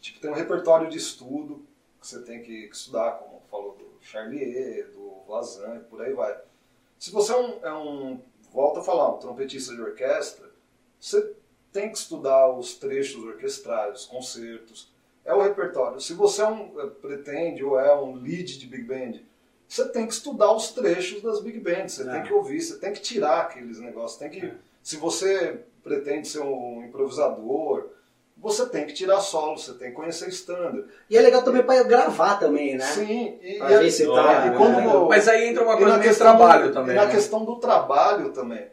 Tipo, 0.00 0.20
tem 0.20 0.30
um 0.30 0.34
repertório 0.34 0.88
de 0.88 0.98
estudo 0.98 1.64
que 2.00 2.06
você 2.06 2.20
tem 2.22 2.42
que, 2.42 2.68
que 2.68 2.74
estudar, 2.76 3.12
como 3.18 3.42
falou 3.50 3.72
do 3.76 4.04
Charlier, 4.04 4.88
do 4.90 5.30
Lazan 5.30 5.76
e 5.76 5.80
por 5.80 6.00
aí 6.00 6.12
vai. 6.12 6.36
Se 6.98 7.10
você 7.10 7.32
é 7.32 7.36
um, 7.36 7.58
é 7.66 7.72
um, 7.72 8.20
volta 8.52 8.80
a 8.80 8.82
falar, 8.82 9.14
um 9.14 9.18
trompetista 9.18 9.74
de 9.74 9.80
orquestra, 9.80 10.48
você 10.98 11.34
tem 11.72 11.90
que 11.90 11.98
estudar 11.98 12.48
os 12.50 12.74
trechos 12.74 13.22
orquestrais, 13.24 14.00
os 14.00 14.06
concertos. 14.06 14.89
É 15.24 15.34
o 15.34 15.42
repertório. 15.42 16.00
Se 16.00 16.14
você 16.14 16.42
é 16.42 16.46
um, 16.46 16.80
é, 16.80 16.86
pretende 16.86 17.62
ou 17.62 17.78
é 17.78 17.94
um 17.94 18.14
lead 18.14 18.58
de 18.58 18.66
big 18.66 18.82
band, 18.84 19.20
você 19.68 19.88
tem 19.88 20.06
que 20.06 20.12
estudar 20.12 20.52
os 20.52 20.72
trechos 20.72 21.22
das 21.22 21.40
big 21.40 21.60
bands, 21.60 21.94
você 21.94 22.08
É. 22.08 22.12
tem 22.12 22.22
que 22.22 22.32
ouvir, 22.32 22.60
você 22.60 22.78
tem 22.78 22.92
que 22.92 23.00
tirar 23.00 23.42
aqueles 23.42 23.78
negócios, 23.78 24.18
tem 24.18 24.28
que, 24.30 24.52
se 24.82 24.96
você 24.96 25.60
pretende 25.82 26.26
ser 26.26 26.40
um 26.40 26.84
improvisador, 26.84 27.88
você 28.36 28.66
tem 28.66 28.86
que 28.86 28.94
tirar 28.94 29.20
solo, 29.20 29.58
você 29.58 29.74
tem 29.74 29.90
que 29.90 29.96
conhecer 29.96 30.28
standard. 30.30 30.86
E 31.08 31.16
é 31.16 31.20
legal 31.20 31.42
também 31.42 31.62
pra 31.62 31.82
gravar 31.82 32.36
também, 32.36 32.76
né? 32.76 32.86
Sim, 32.86 33.38
e, 33.42 33.58
Pra 33.58 33.70
e 33.84 33.90
ver 33.90 34.06
tá. 34.06 34.46
e 34.46 34.56
quando 34.56 34.76
né? 34.76 35.06
Mas 35.08 35.28
aí 35.28 35.48
entra 35.48 35.62
uma 35.62 35.76
coisa 35.76 35.98
questão 36.00 36.26
trabalho 36.36 36.68
do, 36.68 36.74
também. 36.74 36.96
E 36.96 36.98
na 36.98 37.04
né? 37.04 37.12
questão 37.12 37.44
do 37.44 37.56
trabalho 37.56 38.32
também. 38.32 38.66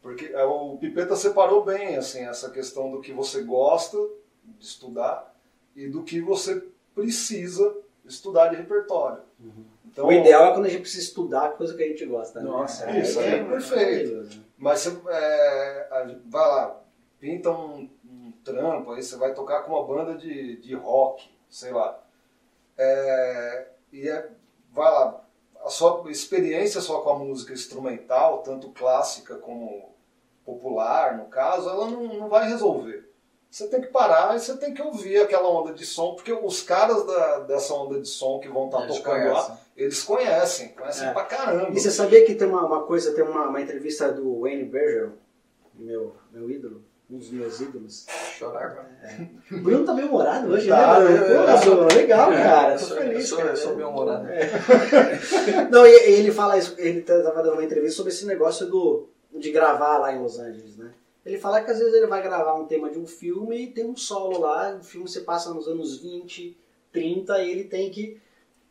Porque 0.00 0.26
é, 0.26 0.44
o 0.44 0.76
Pipeta 0.80 1.16
separou 1.16 1.64
bem 1.64 1.96
assim, 1.96 2.20
essa 2.24 2.48
questão 2.50 2.90
do 2.90 3.00
que 3.00 3.12
você 3.12 3.42
gosta 3.42 3.98
de 4.44 4.64
estudar 4.64 5.27
e 5.78 5.88
do 5.88 6.02
que 6.02 6.20
você 6.20 6.60
precisa 6.92 7.76
estudar 8.04 8.48
de 8.48 8.56
repertório. 8.56 9.22
Então, 9.86 10.08
O 10.08 10.12
ideal 10.12 10.46
é 10.46 10.52
quando 10.52 10.66
a 10.66 10.68
gente 10.68 10.80
precisa 10.80 11.04
estudar 11.04 11.50
coisa 11.50 11.76
que 11.76 11.82
a 11.84 11.86
gente 11.86 12.04
gosta. 12.04 12.40
Né? 12.40 12.50
Nossa, 12.50 12.90
isso 12.98 13.20
aí 13.20 13.34
é 13.34 13.44
perfeito. 13.44 14.42
Mas 14.56 14.80
você 14.80 14.98
é, 15.08 16.16
vai 16.26 16.48
lá, 16.48 16.80
pinta 17.20 17.50
um, 17.50 17.88
um 18.04 18.32
trampo, 18.44 18.90
aí 18.90 19.02
você 19.02 19.16
vai 19.16 19.32
tocar 19.32 19.62
com 19.62 19.72
uma 19.72 19.86
banda 19.86 20.16
de, 20.16 20.56
de 20.56 20.74
rock, 20.74 21.30
sei 21.48 21.70
lá. 21.70 22.02
É, 22.76 23.68
e 23.92 24.08
é, 24.08 24.28
vai 24.72 24.90
lá, 24.90 25.24
a 25.64 25.70
sua 25.70 26.10
experiência 26.10 26.80
só 26.80 27.02
com 27.02 27.10
a 27.10 27.18
música 27.18 27.52
instrumental, 27.52 28.42
tanto 28.42 28.70
clássica 28.70 29.36
como 29.36 29.94
popular, 30.44 31.16
no 31.16 31.26
caso, 31.26 31.68
ela 31.68 31.88
não, 31.88 32.18
não 32.18 32.28
vai 32.28 32.48
resolver. 32.48 33.07
Você 33.50 33.66
tem 33.68 33.80
que 33.80 33.86
parar 33.88 34.36
e 34.36 34.40
você 34.40 34.56
tem 34.58 34.74
que 34.74 34.82
ouvir 34.82 35.18
aquela 35.22 35.48
onda 35.48 35.72
de 35.72 35.84
som, 35.86 36.14
porque 36.14 36.32
os 36.32 36.62
caras 36.62 37.04
da- 37.06 37.38
dessa 37.40 37.72
onda 37.72 37.98
de 37.98 38.06
som 38.08 38.38
que 38.40 38.48
vão 38.48 38.66
estar 38.66 38.82
Eles 38.84 38.96
tocando 38.98 39.24
lá, 39.32 39.32
conhecem. 39.42 39.56
eles 39.76 40.02
conhecem, 40.02 40.68
conhecem 40.68 41.08
É. 41.08 41.12
pra 41.12 41.24
caramba. 41.24 41.70
E 41.70 41.80
você 41.80 41.90
sabia 41.90 42.24
que 42.26 42.34
tem 42.34 42.46
uma, 42.46 42.64
uma 42.66 42.82
coisa, 42.82 43.12
tem 43.14 43.24
uma, 43.24 43.48
uma 43.48 43.60
entrevista 43.60 44.12
do 44.12 44.40
Wayne 44.42 44.64
Bergeron, 44.64 45.12
meu, 45.74 46.14
meu 46.30 46.50
ídolo, 46.50 46.82
um 47.10 47.16
dos 47.16 47.30
meus 47.30 47.58
ídolos. 47.58 48.04
Chorar 48.36 48.66
agora. 48.66 48.90
O 49.50 49.58
Bruno 49.62 49.84
tá 49.86 49.94
meio 49.94 50.08
humorado 50.08 50.52
hoje, 50.52 50.68
Tá, 50.68 51.00
né? 51.00 51.14
é, 51.14 51.18
Pô, 51.18 51.48
é. 51.50 51.60
Bruno, 51.64 51.88
legal, 51.94 52.30
cara. 52.30 52.74
Eu 52.74 52.78
Tô 52.78 52.84
sou- 52.84 52.96
feliz. 52.98 53.18
eu 53.20 53.26
sou- 53.26 53.38
cara. 53.38 53.50
eu 53.50 53.56
sou 53.56 53.74
bem 53.76 53.86
humorado. 53.86 54.26
Não, 55.70 55.86
e, 55.86 55.90
e 55.90 56.12
ele 56.12 56.30
fala 56.32 56.58
isso, 56.58 56.74
ele 56.78 57.00
tava 57.00 57.42
dando 57.42 57.52
uma 57.54 57.64
entrevista 57.64 57.96
sobre 57.96 58.12
esse 58.12 58.26
negócio 58.26 58.66
do, 58.66 59.08
de 59.34 59.50
gravar 59.50 59.96
lá 59.98 60.12
em 60.12 60.20
Los 60.20 60.38
Angeles, 60.38 60.76
né? 60.76 60.90
Ele 61.26 61.38
fala 61.38 61.60
que 61.62 61.70
às 61.70 61.78
vezes 61.78 61.92
ele 61.94 62.06
vai 62.06 62.22
gravar 62.22 62.54
um 62.54 62.66
tema 62.66 62.90
de 62.90 62.98
um 62.98 63.06
filme 63.06 63.64
e 63.64 63.66
tem 63.68 63.84
um 63.84 63.96
solo 63.96 64.38
lá, 64.40 64.76
o 64.80 64.82
filme 64.84 65.08
se 65.08 65.20
passa 65.22 65.52
nos 65.52 65.68
anos 65.68 65.98
20, 65.98 66.56
30 66.92 67.42
e 67.42 67.50
ele 67.50 67.64
tem 67.64 67.90
que 67.90 68.18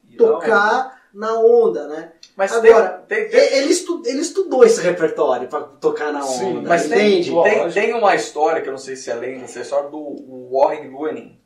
E 0.09 0.15
tocar 0.17 1.07
na 1.13 1.39
onda, 1.39 1.87
né? 1.87 2.13
Mas 2.35 2.51
Agora, 2.51 3.03
tem, 3.07 3.29
tem, 3.29 3.29
tem, 3.29 3.57
Ele, 3.59 3.71
estu- 3.71 4.01
ele 4.05 4.21
estudou 4.21 4.63
esse 4.63 4.81
repertório 4.81 5.47
pra 5.47 5.61
tocar 5.61 6.11
na 6.13 6.21
Sim, 6.21 6.57
onda, 6.57 6.69
mas 6.69 6.87
tem, 6.87 7.19
entende? 7.21 7.31
tem, 7.43 7.71
tem 7.71 7.93
uma 7.93 8.15
história, 8.15 8.61
que 8.61 8.67
eu 8.69 8.71
não 8.73 8.77
sei 8.79 8.95
se 8.95 9.09
é 9.09 9.15
lenda, 9.15 9.45
essa 9.45 9.59
história 9.61 9.89
do 9.89 10.49
Warren 10.51 10.89
Luening, 10.89 11.39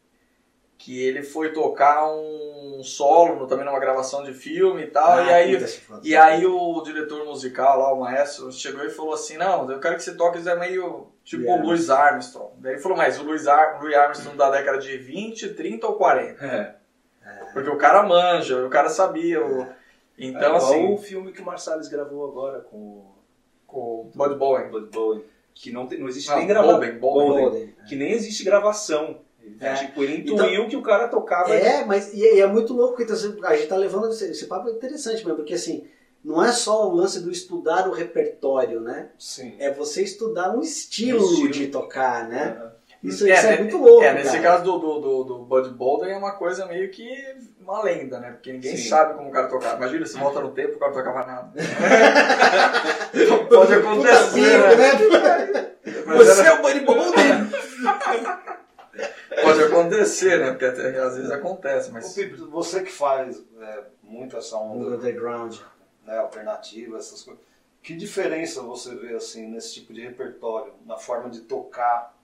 que 0.81 0.99
ele 0.99 1.21
foi 1.21 1.53
tocar 1.53 2.11
um 2.11 2.81
solo 2.83 3.45
também 3.45 3.63
numa 3.63 3.79
gravação 3.79 4.23
de 4.23 4.33
filme 4.33 4.81
e 4.81 4.87
tal, 4.87 5.19
Ah, 5.19 5.23
e 5.23 5.33
aí. 5.33 5.65
E 6.01 6.15
aí 6.15 6.43
o 6.43 6.81
diretor 6.81 7.23
musical 7.23 7.77
lá, 7.77 7.93
o 7.93 7.99
maestro, 7.99 8.51
chegou 8.51 8.83
e 8.83 8.89
falou 8.89 9.13
assim, 9.13 9.37
não, 9.37 9.69
eu 9.71 9.79
quero 9.79 9.95
que 9.95 10.01
você 10.01 10.15
toque 10.15 10.39
é 10.47 10.55
meio 10.55 11.07
tipo 11.23 11.43
Louis 11.43 11.61
o 11.61 11.65
Louis 11.67 11.89
Armstrong. 11.91 12.53
Daí 12.57 12.73
ele 12.73 12.81
falou, 12.81 12.97
mas 12.97 13.19
o 13.19 13.23
Louis, 13.23 13.47
Ar 13.47 13.79
Louis 13.79 13.95
Armstrong 13.95 14.35
da 14.35 14.49
década 14.49 14.79
de 14.79 14.97
20, 14.97 15.53
30 15.53 15.85
ou 15.85 15.93
40? 15.93 16.43
É. 16.43 16.75
Porque 17.53 17.69
o 17.69 17.77
cara 17.77 18.01
manja, 18.01 18.65
o 18.65 18.69
cara 18.69 18.89
sabia. 18.89 19.39
O... 19.45 19.67
Então, 20.17 20.55
é 20.55 20.57
assim, 20.57 20.91
o 20.91 20.97
filme 20.97 21.31
que 21.31 21.41
o 21.41 21.45
Marsalis 21.45 21.87
gravou 21.87 22.27
agora 22.27 22.61
com 22.61 22.77
o 22.77 23.11
com 23.71 23.79
o 23.79 24.11
Bud 24.13 24.35
Bowen. 24.35 24.69
Bud 24.69 24.89
Bowen, 24.91 25.23
que 25.53 25.71
não, 25.71 25.87
tem, 25.87 25.99
não 25.99 26.07
existe 26.07 26.33
nem 26.35 26.45
gravação. 26.45 26.79
Que 27.87 27.95
nem 27.95 28.11
existe 28.11 28.43
gravação. 28.43 29.19
É. 29.59 29.73
Tipo, 29.75 30.03
ele 30.03 30.17
Então- 30.21 30.45
intuiu 30.45 30.67
que 30.67 30.75
o 30.75 30.81
cara 30.81 31.07
tocava. 31.07 31.53
É, 31.53 31.85
mas 31.85 32.13
e, 32.13 32.19
e 32.19 32.39
é 32.41 32.47
muito 32.47 32.73
louco 32.73 32.97
que 32.97 33.03
então, 33.03 33.15
a 33.43 33.55
gente 33.55 33.67
tá 33.67 33.75
levando 33.75 34.09
esse, 34.09 34.25
esse 34.31 34.45
papo 34.47 34.69
é 34.69 34.71
interessante 34.71 35.23
mesmo, 35.23 35.35
porque 35.35 35.53
assim, 35.53 35.85
não 36.23 36.43
é 36.43 36.51
só 36.51 36.87
o 36.89 36.95
lance 36.95 37.19
do 37.19 37.31
estudar 37.31 37.87
o 37.87 37.91
repertório, 37.91 38.79
né? 38.79 39.09
Sim. 39.19 39.55
É 39.59 39.71
você 39.71 40.03
estudar 40.03 40.55
um 40.55 40.61
estilo, 40.61 41.21
Um 41.21 41.31
estilo. 41.31 41.49
de 41.51 41.67
tocar, 41.67 42.27
né? 42.27 42.71
Isso, 43.03 43.27
isso 43.27 43.47
é 43.47 43.51
né, 43.53 43.57
muito 43.57 43.77
louco. 43.77 44.03
É, 44.03 44.13
nesse 44.13 44.39
cara. 44.39 44.43
caso 44.43 44.63
do, 44.63 44.77
do, 44.77 44.99
do, 44.99 45.23
do 45.23 45.39
Bud 45.39 45.69
Bolden 45.71 46.11
é 46.13 46.17
uma 46.17 46.33
coisa 46.33 46.67
meio 46.67 46.91
que 46.91 47.09
uma 47.59 47.81
lenda, 47.83 48.19
né? 48.19 48.29
Porque 48.31 48.53
ninguém 48.53 48.77
Sim. 48.77 48.89
sabe 48.89 49.15
como 49.15 49.29
o 49.29 49.31
cara 49.31 49.47
tocava. 49.47 49.77
Imagina, 49.77 50.05
se 50.05 50.17
volta 50.19 50.39
no 50.39 50.51
tempo, 50.51 50.75
o 50.75 50.79
cara 50.79 50.91
não 50.91 50.97
tocava 51.03 51.25
nada. 51.25 51.51
Pode 53.49 53.73
acontecer, 53.73 54.61
Puta 54.61 55.17
né? 55.17 55.45
né? 55.51 55.71
Você 56.15 56.41
era- 56.41 56.49
é 56.49 56.53
o 56.53 56.61
Buddy 56.61 56.79
Bolden. 56.81 57.49
Pode 59.51 59.63
acontecer, 59.63 60.39
né? 60.39 60.51
Porque 60.51 60.65
até, 60.65 60.99
às 60.99 61.15
vezes 61.15 61.31
acontece, 61.31 61.89
Ô, 61.89 61.93
mas. 61.93 62.13
Pipo, 62.13 62.47
você 62.47 62.81
que 62.83 62.91
faz 62.91 63.43
é, 63.59 63.83
muito 64.03 64.37
essa 64.37 64.57
onda 64.57 64.95
Underground. 64.95 65.57
né, 66.05 66.17
alternativa, 66.17 66.97
essas 66.97 67.23
coisas, 67.23 67.43
que 67.81 67.95
diferença 67.95 68.61
você 68.61 68.95
vê 68.95 69.15
assim 69.15 69.47
nesse 69.47 69.73
tipo 69.73 69.93
de 69.93 70.01
repertório, 70.01 70.73
na 70.85 70.97
forma 70.97 71.29
de 71.29 71.41
tocar? 71.41 72.15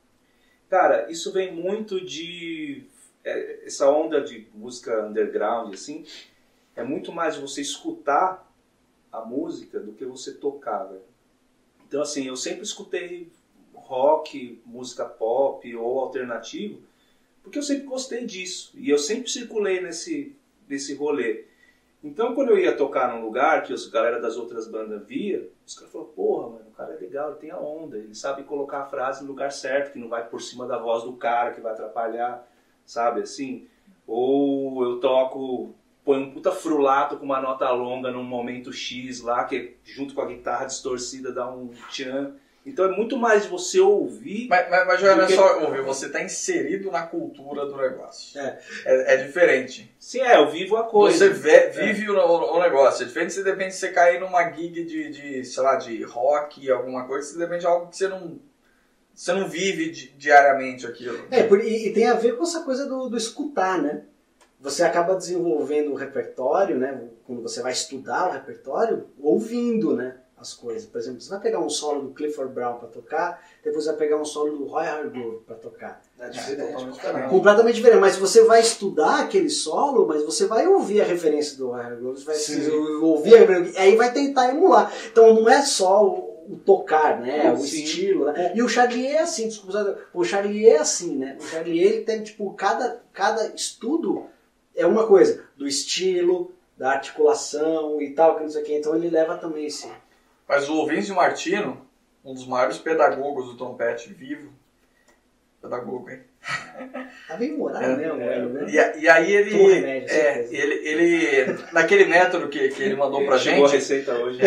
Cara, 0.69 1.09
isso 1.11 1.31
vem 1.31 1.53
muito 1.53 2.03
de. 2.03 2.85
é, 3.23 3.65
essa 3.65 3.89
onda 3.89 4.21
de 4.21 4.47
música 4.53 5.05
underground, 5.05 5.73
assim, 5.73 6.05
é 6.75 6.83
muito 6.83 7.11
mais 7.11 7.35
de 7.35 7.41
você 7.41 7.61
escutar 7.61 8.45
a 9.11 9.21
música 9.21 9.79
do 9.79 9.93
que 9.93 10.05
você 10.05 10.33
tocar, 10.33 10.83
velho. 10.83 11.01
Então, 11.87 12.01
assim, 12.01 12.27
eu 12.27 12.35
sempre 12.35 12.63
escutei 12.63 13.31
rock, 13.73 14.61
música 14.65 15.05
pop 15.05 15.73
ou 15.75 15.99
alternativo, 15.99 16.81
porque 17.47 17.59
eu 17.59 17.63
sempre 17.63 17.85
gostei 17.85 18.25
disso. 18.25 18.71
E 18.75 18.89
eu 18.89 18.99
sempre 18.99 19.29
circulei 19.29 19.81
nesse, 19.81 20.35
nesse 20.67 20.93
rolê. 20.93 21.45
Então, 22.03 22.35
quando 22.35 22.49
eu 22.49 22.59
ia 22.59 22.75
tocar 22.75 23.13
num 23.13 23.23
lugar 23.23 23.63
que 23.63 23.73
os 23.73 23.87
galera 23.87 24.21
das 24.21 24.37
outras 24.37 24.67
bandas 24.67 25.05
via, 25.07 25.49
os 25.65 25.73
caras 25.73 25.91
falaram, 25.91 26.11
porra, 26.11 26.49
mano, 26.49 26.65
o 26.69 26.75
cara 26.75 26.93
é 26.93 26.97
legal, 26.97 27.31
ele 27.31 27.39
tem 27.39 27.51
a 27.51 27.57
onda, 27.57 27.97
ele 27.97 28.13
sabe 28.13 28.43
colocar 28.43 28.81
a 28.81 28.85
frase 28.85 29.23
no 29.23 29.29
lugar 29.29 29.51
certo, 29.51 29.93
que 29.93 29.99
não 29.99 30.07
vai 30.07 30.27
por 30.27 30.41
cima 30.41 30.67
da 30.67 30.77
voz 30.77 31.03
do 31.03 31.13
cara, 31.13 31.51
que 31.51 31.61
vai 31.61 31.71
atrapalhar, 31.71 32.47
sabe, 32.85 33.21
assim. 33.21 33.67
Ou 34.05 34.83
eu 34.83 34.99
toco 34.99 35.73
põe 36.05 36.19
um 36.19 36.31
puta 36.31 36.53
frulato 36.53 37.17
com 37.17 37.25
uma 37.25 37.41
nota 37.41 37.69
longa 37.71 38.09
num 38.09 38.23
momento 38.23 38.71
X 38.71 39.19
lá, 39.19 39.43
que 39.43 39.75
junto 39.83 40.13
com 40.13 40.21
a 40.21 40.25
guitarra 40.25 40.63
distorcida 40.65 41.33
dá 41.33 41.51
um 41.51 41.67
tchan. 41.89 42.33
Então 42.67 42.83
é 42.85 42.89
muito 42.89 43.15
mais 43.17 43.45
você 43.45 43.79
ouvir. 43.79 44.47
Mas, 44.49 44.69
mas, 44.69 44.85
mas 44.85 45.01
não 45.01 45.09
é 45.09 45.15
Porque- 45.15 45.35
só 45.35 45.63
ouvir, 45.63 45.81
você 45.81 46.09
tá 46.09 46.21
inserido 46.21 46.91
na 46.91 47.03
cultura 47.03 47.65
do 47.65 47.77
negócio. 47.77 48.37
É. 48.39 48.59
É, 48.85 49.13
é 49.13 49.17
diferente. 49.17 49.89
Sim, 49.97 50.19
é, 50.21 50.35
eu 50.37 50.51
vivo 50.51 50.75
a 50.75 50.83
coisa. 50.83 51.17
Você 51.17 51.29
vê- 51.29 51.69
vive 51.69 52.09
o, 52.09 52.17
o- 52.17 52.57
o 52.57 52.61
negócio. 52.61 53.03
É 53.03 53.05
diferente 53.07 53.33
se 53.33 53.41
de 53.43 53.49
repente 53.49 53.73
você 53.73 53.89
cair 53.91 54.19
numa 54.19 54.51
gig 54.51 54.83
de, 54.83 55.09
de, 55.09 55.45
sei 55.45 55.63
lá, 55.63 55.75
de 55.77 56.03
rock, 56.03 56.69
alguma 56.69 57.07
coisa, 57.07 57.25
se 57.27 57.33
de 57.35 57.39
repente 57.39 57.65
é 57.65 57.69
algo 57.69 57.87
que 57.89 57.95
você 57.97 58.07
não, 58.09 58.37
você 59.13 59.33
não 59.33 59.47
vive 59.47 59.89
di- 59.89 60.13
diariamente 60.17 60.85
aquilo. 60.85 61.25
É, 61.31 61.43
por- 61.43 61.61
e, 61.63 61.87
e 61.87 61.93
tem 61.93 62.07
a 62.07 62.15
ver 62.15 62.35
com 62.35 62.43
essa 62.43 62.61
coisa 62.63 62.85
do, 62.85 63.07
do 63.09 63.15
escutar, 63.17 63.81
né? 63.81 64.01
Você 64.59 64.83
acaba 64.83 65.15
desenvolvendo 65.15 65.91
o 65.91 65.95
repertório, 65.95 66.75
né? 66.77 67.01
Quando 67.25 67.41
você 67.41 67.61
vai 67.61 67.71
estudar 67.71 68.27
o 68.27 68.33
repertório, 68.33 69.07
ouvindo, 69.21 69.95
né? 69.95 70.17
As 70.39 70.53
coisas. 70.53 70.87
Por 70.87 70.99
exemplo, 70.99 71.19
você 71.19 71.29
vai 71.31 71.39
pegar 71.39 71.59
um 71.59 71.69
solo 71.69 72.03
do 72.03 72.13
Clifford 72.13 72.53
Brown 72.53 72.77
para 72.77 72.87
tocar, 72.89 73.43
depois 73.63 73.85
vai 73.85 73.95
pegar 73.95 74.17
um 74.17 74.25
solo 74.25 74.55
do 74.55 74.65
Roy 74.65 74.85
Hargrove 74.85 75.37
para 75.47 75.55
tocar. 75.55 76.01
É 76.19 76.29
diferente, 76.29 76.73
caramba. 76.73 76.91
diferente. 76.91 77.29
Completamente 77.29 77.75
diferente, 77.75 77.99
mas 77.99 78.17
você 78.17 78.43
vai 78.43 78.59
estudar 78.59 79.21
aquele 79.21 79.49
solo, 79.49 80.05
mas 80.07 80.23
você 80.23 80.45
vai 80.45 80.67
ouvir 80.67 81.01
a 81.01 81.05
referência 81.05 81.57
do 81.57 81.69
Roy 81.69 81.81
Hargrove, 81.81 82.19
você 82.19 82.25
vai 82.25 82.35
Sim. 82.35 82.71
ouvir 83.01 83.35
a 83.35 83.39
referência, 83.39 83.81
aí 83.81 83.95
vai 83.95 84.13
tentar 84.13 84.49
emular. 84.49 84.93
Então 85.11 85.33
não 85.33 85.49
é 85.49 85.63
só 85.63 86.05
o, 86.05 86.53
o 86.53 86.55
tocar, 86.63 87.19
né? 87.19 87.51
O 87.51 87.57
Sim. 87.57 87.83
estilo, 87.83 88.25
né? 88.25 88.53
E 88.53 88.61
o 88.61 88.69
Charlier 88.69 89.15
é 89.15 89.19
assim, 89.19 89.47
desculpa, 89.47 89.97
o 90.13 90.23
Charlier 90.23 90.75
é 90.75 90.77
assim, 90.77 91.17
né? 91.17 91.35
O 91.39 91.43
Charlier 91.43 91.93
ele 91.93 92.01
tem 92.01 92.21
tipo 92.21 92.53
cada 92.53 93.01
cada 93.11 93.47
estudo 93.55 94.27
é 94.75 94.85
uma 94.85 95.07
coisa 95.07 95.43
do 95.57 95.67
estilo, 95.67 96.51
da 96.77 96.91
articulação 96.91 97.99
e 97.99 98.11
tal, 98.11 98.35
que 98.35 98.43
não 98.43 98.49
sei 98.49 98.61
o 98.61 98.65
que. 98.65 98.77
Então 98.77 98.95
ele 98.95 99.09
leva 99.09 99.35
também 99.37 99.65
esse. 99.65 99.91
Mas 100.47 100.69
o 100.69 100.85
Vince 100.87 101.11
Martino, 101.11 101.85
um 102.23 102.33
dos 102.33 102.47
maiores 102.47 102.77
pedagogos 102.77 103.45
do 103.47 103.57
trompete 103.57 104.13
vivo, 104.13 104.51
pedagogo, 105.61 106.09
hein? 106.09 106.21
Tá 107.27 107.35
bem 107.35 107.57
moral 107.57 107.81
É, 107.81 107.95
mesmo, 107.97 108.21
é. 108.21 108.39
né? 108.39 108.65
E, 108.71 108.79
a- 108.79 108.95
e 108.95 109.09
aí 109.09 109.31
ele, 109.33 109.51
remédio, 109.73 110.09
é, 110.09 110.47
ele, 110.49 110.73
ele, 110.87 111.57
naquele 111.73 112.05
método 112.05 112.47
que, 112.47 112.69
que 112.69 112.83
ele 112.83 112.95
mandou 112.95 113.25
pra 113.25 113.37
Chegou 113.37 113.65
a 113.65 113.67
gente, 113.67 113.79
receita 113.79 114.13
hoje. 114.13 114.39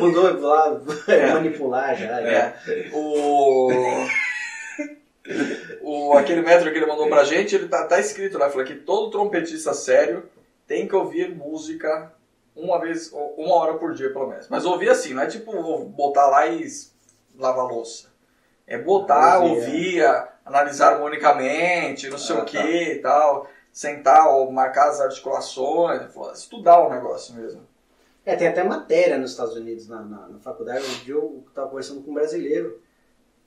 Mandou 0.00 0.40
lá 0.40 0.80
É. 1.06 1.32
manipular 1.32 1.96
já. 1.96 2.20
né? 2.20 2.54
É. 2.66 2.88
O, 2.92 3.70
o, 5.82 6.12
aquele 6.16 6.42
método 6.42 6.70
que 6.72 6.78
ele 6.78 6.86
mandou 6.86 7.08
pra 7.08 7.24
gente, 7.24 7.54
ele 7.54 7.68
tá, 7.68 7.84
tá 7.86 8.00
escrito 8.00 8.38
lá, 8.38 8.50
falou 8.50 8.66
que 8.66 8.74
todo 8.74 9.10
trompetista 9.10 9.72
sério 9.74 10.24
tem 10.66 10.88
que 10.88 10.94
ouvir 10.96 11.30
música 11.34 12.12
uma 12.58 12.80
vez, 12.80 13.10
uma 13.12 13.54
hora 13.54 13.74
por 13.74 13.94
dia 13.94 14.12
pelo 14.12 14.28
menos. 14.28 14.48
Mas 14.48 14.64
ouvir 14.64 14.90
assim, 14.90 15.14
não 15.14 15.22
é 15.22 15.26
tipo 15.26 15.84
botar 15.86 16.26
lá 16.28 16.46
e 16.46 16.66
lavar 17.36 17.66
louça. 17.66 18.08
É 18.66 18.76
botar, 18.76 19.38
Ouvir, 19.40 19.54
ouvir, 19.66 20.04
a- 20.04 20.32
analisar 20.44 20.92
harmonicamente, 20.94 22.08
não 22.10 22.18
sei 22.18 22.36
Ah, 22.36 22.42
o 22.42 22.44
que 22.44 22.56
tá. 22.58 22.66
e 22.70 22.98
tal. 23.00 23.48
Sentar 23.72 24.28
ou 24.28 24.50
marcar 24.50 24.88
as 24.88 25.00
articulações, 25.00 26.02
estudar 26.34 26.80
o 26.86 26.90
negócio 26.90 27.34
mesmo. 27.34 27.62
É, 28.26 28.36
tem 28.36 28.48
até 28.48 28.62
matéria 28.64 29.16
nos 29.16 29.30
Estados 29.30 29.54
Unidos, 29.56 29.88
na, 29.88 30.02
na, 30.02 30.28
na 30.28 30.38
faculdade, 30.40 30.84
um 30.84 31.04
dia 31.04 31.14
eu 31.14 31.44
estava 31.48 31.68
conversando 31.68 32.02
com 32.02 32.10
um 32.10 32.14
brasileiro. 32.14 32.78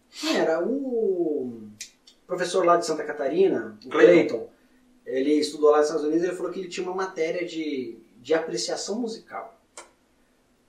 Quem 0.10 0.38
era? 0.38 0.60
O 0.66 1.62
professor 2.26 2.66
lá 2.66 2.78
de 2.78 2.86
Santa 2.86 3.04
Catarina, 3.04 3.78
o 3.86 3.90
Clayton. 3.90 4.28
Clayton. 4.38 4.50
Ele 5.06 5.34
estudou 5.34 5.70
lá 5.72 5.78
nos 5.78 5.88
Estados 5.88 6.06
Unidos 6.08 6.24
e 6.24 6.28
ele 6.30 6.36
falou 6.36 6.52
que 6.52 6.60
ele 6.60 6.70
tinha 6.70 6.86
uma 6.88 6.96
matéria 6.96 7.46
de, 7.46 8.00
de 8.22 8.34
apreciação 8.34 9.00
musical. 9.00 9.56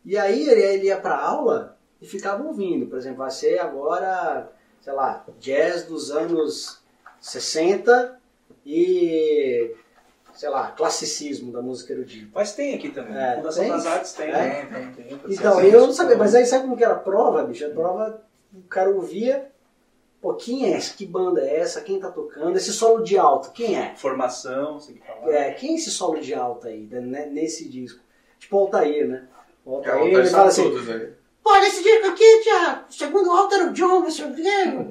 E 0.04 0.16
aí 0.16 0.48
ele, 0.48 0.62
ele 0.62 0.86
ia 0.86 0.98
para 0.98 1.16
aula 1.16 1.76
e 2.00 2.06
ficava 2.06 2.42
ouvindo. 2.42 2.86
Por 2.86 2.98
exemplo, 2.98 3.18
vai 3.18 3.30
ser 3.30 3.60
agora, 3.60 4.50
sei 4.80 4.92
lá, 4.92 5.24
jazz 5.38 5.84
dos 5.84 6.10
anos 6.10 6.82
60 7.20 8.18
e, 8.66 9.76
sei 10.34 10.48
lá, 10.48 10.72
classicismo 10.72 11.52
da 11.52 11.62
música 11.62 11.92
erudita. 11.92 12.30
Mas 12.34 12.54
tem 12.54 12.74
aqui 12.74 12.90
também. 12.90 13.16
É, 13.16 13.36
Fundação 13.36 13.62
tem? 13.62 13.72
das 13.72 13.86
Artes 13.86 14.12
tem. 14.14 14.28
É. 14.28 14.32
né? 14.32 14.92
Tem, 14.96 15.18
tem. 15.18 15.18
Então, 15.28 15.60
eu 15.60 15.86
não 15.86 15.92
sabia, 15.92 16.16
mas 16.16 16.34
aí 16.34 16.46
sabe 16.46 16.64
como 16.64 16.76
que 16.76 16.84
era 16.84 16.94
a 16.94 16.98
prova, 16.98 17.44
bicho? 17.44 17.66
A 17.66 17.70
prova, 17.70 18.24
o 18.52 18.62
cara 18.62 18.90
ouvia, 18.90 19.51
pô, 20.22 20.34
quem 20.34 20.72
é 20.72 20.78
esse? 20.78 20.94
Que 20.94 21.04
banda 21.04 21.40
é 21.42 21.58
essa? 21.60 21.80
Quem 21.82 21.98
tá 21.98 22.08
tocando? 22.10 22.56
Esse 22.56 22.72
solo 22.72 23.02
de 23.02 23.18
alto, 23.18 23.50
quem 23.50 23.76
é? 23.76 23.92
Formação, 23.96 24.78
você 24.78 24.92
que 24.92 25.00
falar. 25.00 25.34
é 25.34 25.50
quem 25.50 25.72
é 25.72 25.74
esse 25.74 25.90
solo 25.90 26.20
de 26.20 26.32
alto 26.32 26.68
aí, 26.68 26.86
né, 26.90 27.26
nesse 27.26 27.68
disco? 27.68 27.98
Tipo 28.38 28.56
o 28.56 28.60
Altair, 28.60 29.08
né? 29.08 29.24
O 29.66 29.72
É, 29.74 29.90
Altair, 29.90 30.00
o 30.14 30.18
ele 30.20 30.26
fala 30.28 30.48
assim, 30.48 30.62
todos 30.62 30.88
aí. 30.88 31.10
pô, 31.42 31.54
nesse 31.58 31.82
disco 31.82 32.06
aqui 32.06 32.40
tinha 32.42 32.84
o 32.88 32.92
segundo 32.92 33.30
alto 33.30 33.54
era 33.56 33.64
o 33.66 33.72
John, 33.72 34.00
não 34.00 34.10
sei 34.10 34.24
o 34.26 34.34
quê, 34.34 34.42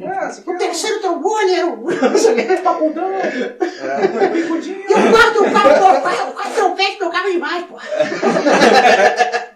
Ah, 0.06 0.30
você 0.30 0.42
o 0.42 0.44
quer 0.46 0.58
terceiro 0.58 1.00
trombone 1.00 1.54
era 1.54 1.68
o... 1.68 1.86
o 1.88 2.64
papudão, 2.64 3.10
É. 3.12 4.28
bicudinho. 4.28 4.82
E 4.82 4.94
o 4.94 5.12
quarto, 5.12 5.44
o 5.44 5.52
quarto, 5.52 5.98
o 5.98 6.02
quarto, 6.02 6.30
o 6.30 6.34
quarto 6.34 6.54
trompete 6.56 6.98
tocava 7.00 7.32
demais, 7.32 7.66
pô. 7.66 7.76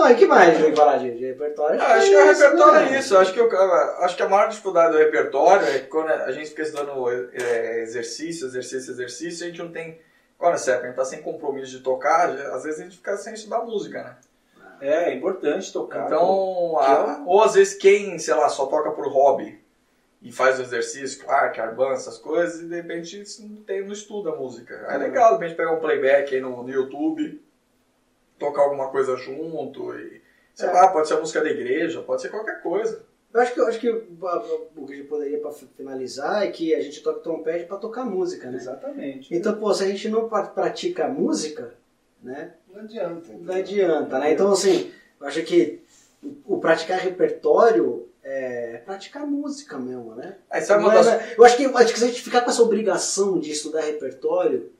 Não, 0.00 0.10
e 0.10 0.14
que 0.14 0.26
mais 0.26 0.56
tem 0.56 0.70
que 0.70 0.76
falar 0.76 0.96
de, 0.98 1.10
de 1.16 1.24
repertório? 1.26 1.80
Ah, 1.80 1.94
acho 1.94 2.08
que 2.08 2.16
o 2.16 2.30
isso, 2.30 2.42
repertório 2.42 2.80
né? 2.90 2.96
é 2.96 2.98
isso. 2.98 3.16
Acho 3.18 3.32
que, 3.32 3.40
eu, 3.40 3.50
acho 4.02 4.16
que 4.16 4.22
a 4.22 4.28
maior 4.28 4.48
dificuldade 4.48 4.92
do 4.92 4.98
repertório 4.98 5.66
é 5.66 5.78
que 5.80 5.86
quando 5.86 6.08
a 6.10 6.32
gente 6.32 6.48
fica 6.50 6.62
estudando 6.62 7.10
é, 7.32 7.80
exercício, 7.82 8.46
exercício, 8.46 8.90
exercício, 8.92 9.44
a 9.44 9.48
gente 9.48 9.58
não 9.62 9.70
tem. 9.70 9.98
Quando 10.38 10.56
você 10.56 10.72
a 10.72 10.80
gente 10.82 10.94
tá 10.96 11.04
sem 11.04 11.20
compromisso 11.20 11.70
de 11.72 11.80
tocar, 11.80 12.34
já- 12.34 12.54
às 12.54 12.62
vezes 12.64 12.80
a 12.80 12.84
gente 12.84 12.96
fica 12.96 13.16
sem 13.18 13.34
estudar 13.34 13.60
música, 13.62 14.02
né? 14.02 14.16
É, 14.80 15.10
é 15.10 15.14
importante 15.14 15.70
tocar. 15.72 16.06
Então, 16.06 16.76
Que 16.78 16.84
a- 16.86 17.16
é 17.20 17.22
ou 17.26 17.42
às 17.42 17.54
vezes 17.54 17.74
quem, 17.74 18.18
sei 18.18 18.34
lá, 18.34 18.48
só 18.48 18.64
toca 18.66 18.90
por 18.92 19.06
hobby 19.08 19.60
e 20.22 20.32
faz 20.32 20.58
o 20.58 20.62
exercício, 20.62 21.22
Clark, 21.22 21.60
Arban, 21.60 21.92
essas 21.92 22.16
coisas, 22.16 22.60
e 22.62 22.64
de 22.66 22.74
repente 22.76 23.20
isso 23.20 23.46
não, 23.46 23.62
tem, 23.62 23.84
não 23.84 23.92
estuda 23.92 24.30
a 24.30 24.34
música. 24.36 24.74
É 24.88 24.96
legal, 24.96 25.36
de 25.36 25.42
repente 25.42 25.56
pegar 25.56 25.72
um 25.72 25.80
playback 25.80 26.34
aí 26.34 26.40
no, 26.40 26.62
no 26.62 26.70
YouTube, 26.70 27.42
tocar 28.40 28.62
alguma 28.62 28.88
coisa 28.88 29.16
junto 29.16 29.94
e. 29.94 30.20
Sei 30.54 30.68
É. 30.68 30.72
lá, 30.72 30.88
pode 30.88 31.06
ser 31.06 31.14
a 31.14 31.20
música 31.20 31.40
da 31.40 31.50
igreja, 31.50 32.02
pode 32.02 32.20
ser 32.22 32.28
qualquer 32.30 32.60
coisa. 32.60 33.02
Eu 33.32 33.40
acho 33.40 33.54
que, 33.54 33.60
eu 33.60 33.66
acho 33.68 33.78
que 33.78 33.88
o 33.88 34.02
o 34.76 34.86
que 34.86 34.92
a 34.92 34.96
gente 34.96 35.06
poderia 35.08 35.38
para 35.38 35.52
finalizar 35.52 36.44
é 36.44 36.50
que 36.50 36.74
a 36.74 36.80
gente 36.82 37.00
toca 37.00 37.20
trompete 37.20 37.66
para 37.66 37.76
tocar 37.76 38.04
música, 38.04 38.50
né? 38.50 38.56
Exatamente. 38.58 39.32
Então, 39.32 39.54
pô, 39.56 39.72
se 39.72 39.84
a 39.84 39.86
gente 39.86 40.08
não 40.08 40.28
pra- 40.28 40.42
pratica 40.48 41.06
música, 41.06 41.72
né? 42.20 42.54
Não 42.68 42.80
adianta. 42.80 43.32
Não 43.40 43.54
adianta, 43.54 44.18
né? 44.18 44.32
Então, 44.32 44.50
assim, 44.52 44.90
eu 45.20 45.26
acho 45.28 45.42
que 45.44 45.80
o, 46.22 46.56
o 46.56 46.60
praticar 46.60 46.98
repertório 46.98 48.08
é 48.22 48.82
praticar 48.84 49.24
música 49.26 49.78
mesmo, 49.78 50.14
né? 50.16 50.34
Aí 50.50 50.60
sabe 50.60 50.82
uma 50.82 50.92
é- 50.92 50.96
das. 51.02 51.38
eu 51.38 51.44
acho 51.44 51.56
que, 51.56 51.64
acho 51.64 51.92
que 51.92 51.98
se 52.00 52.04
a 52.04 52.08
gente 52.08 52.22
ficar 52.22 52.40
com 52.42 52.50
essa 52.50 52.62
obrigação 52.62 53.38
de 53.38 53.52
estudar 53.52 53.82
repertório, 53.82 54.70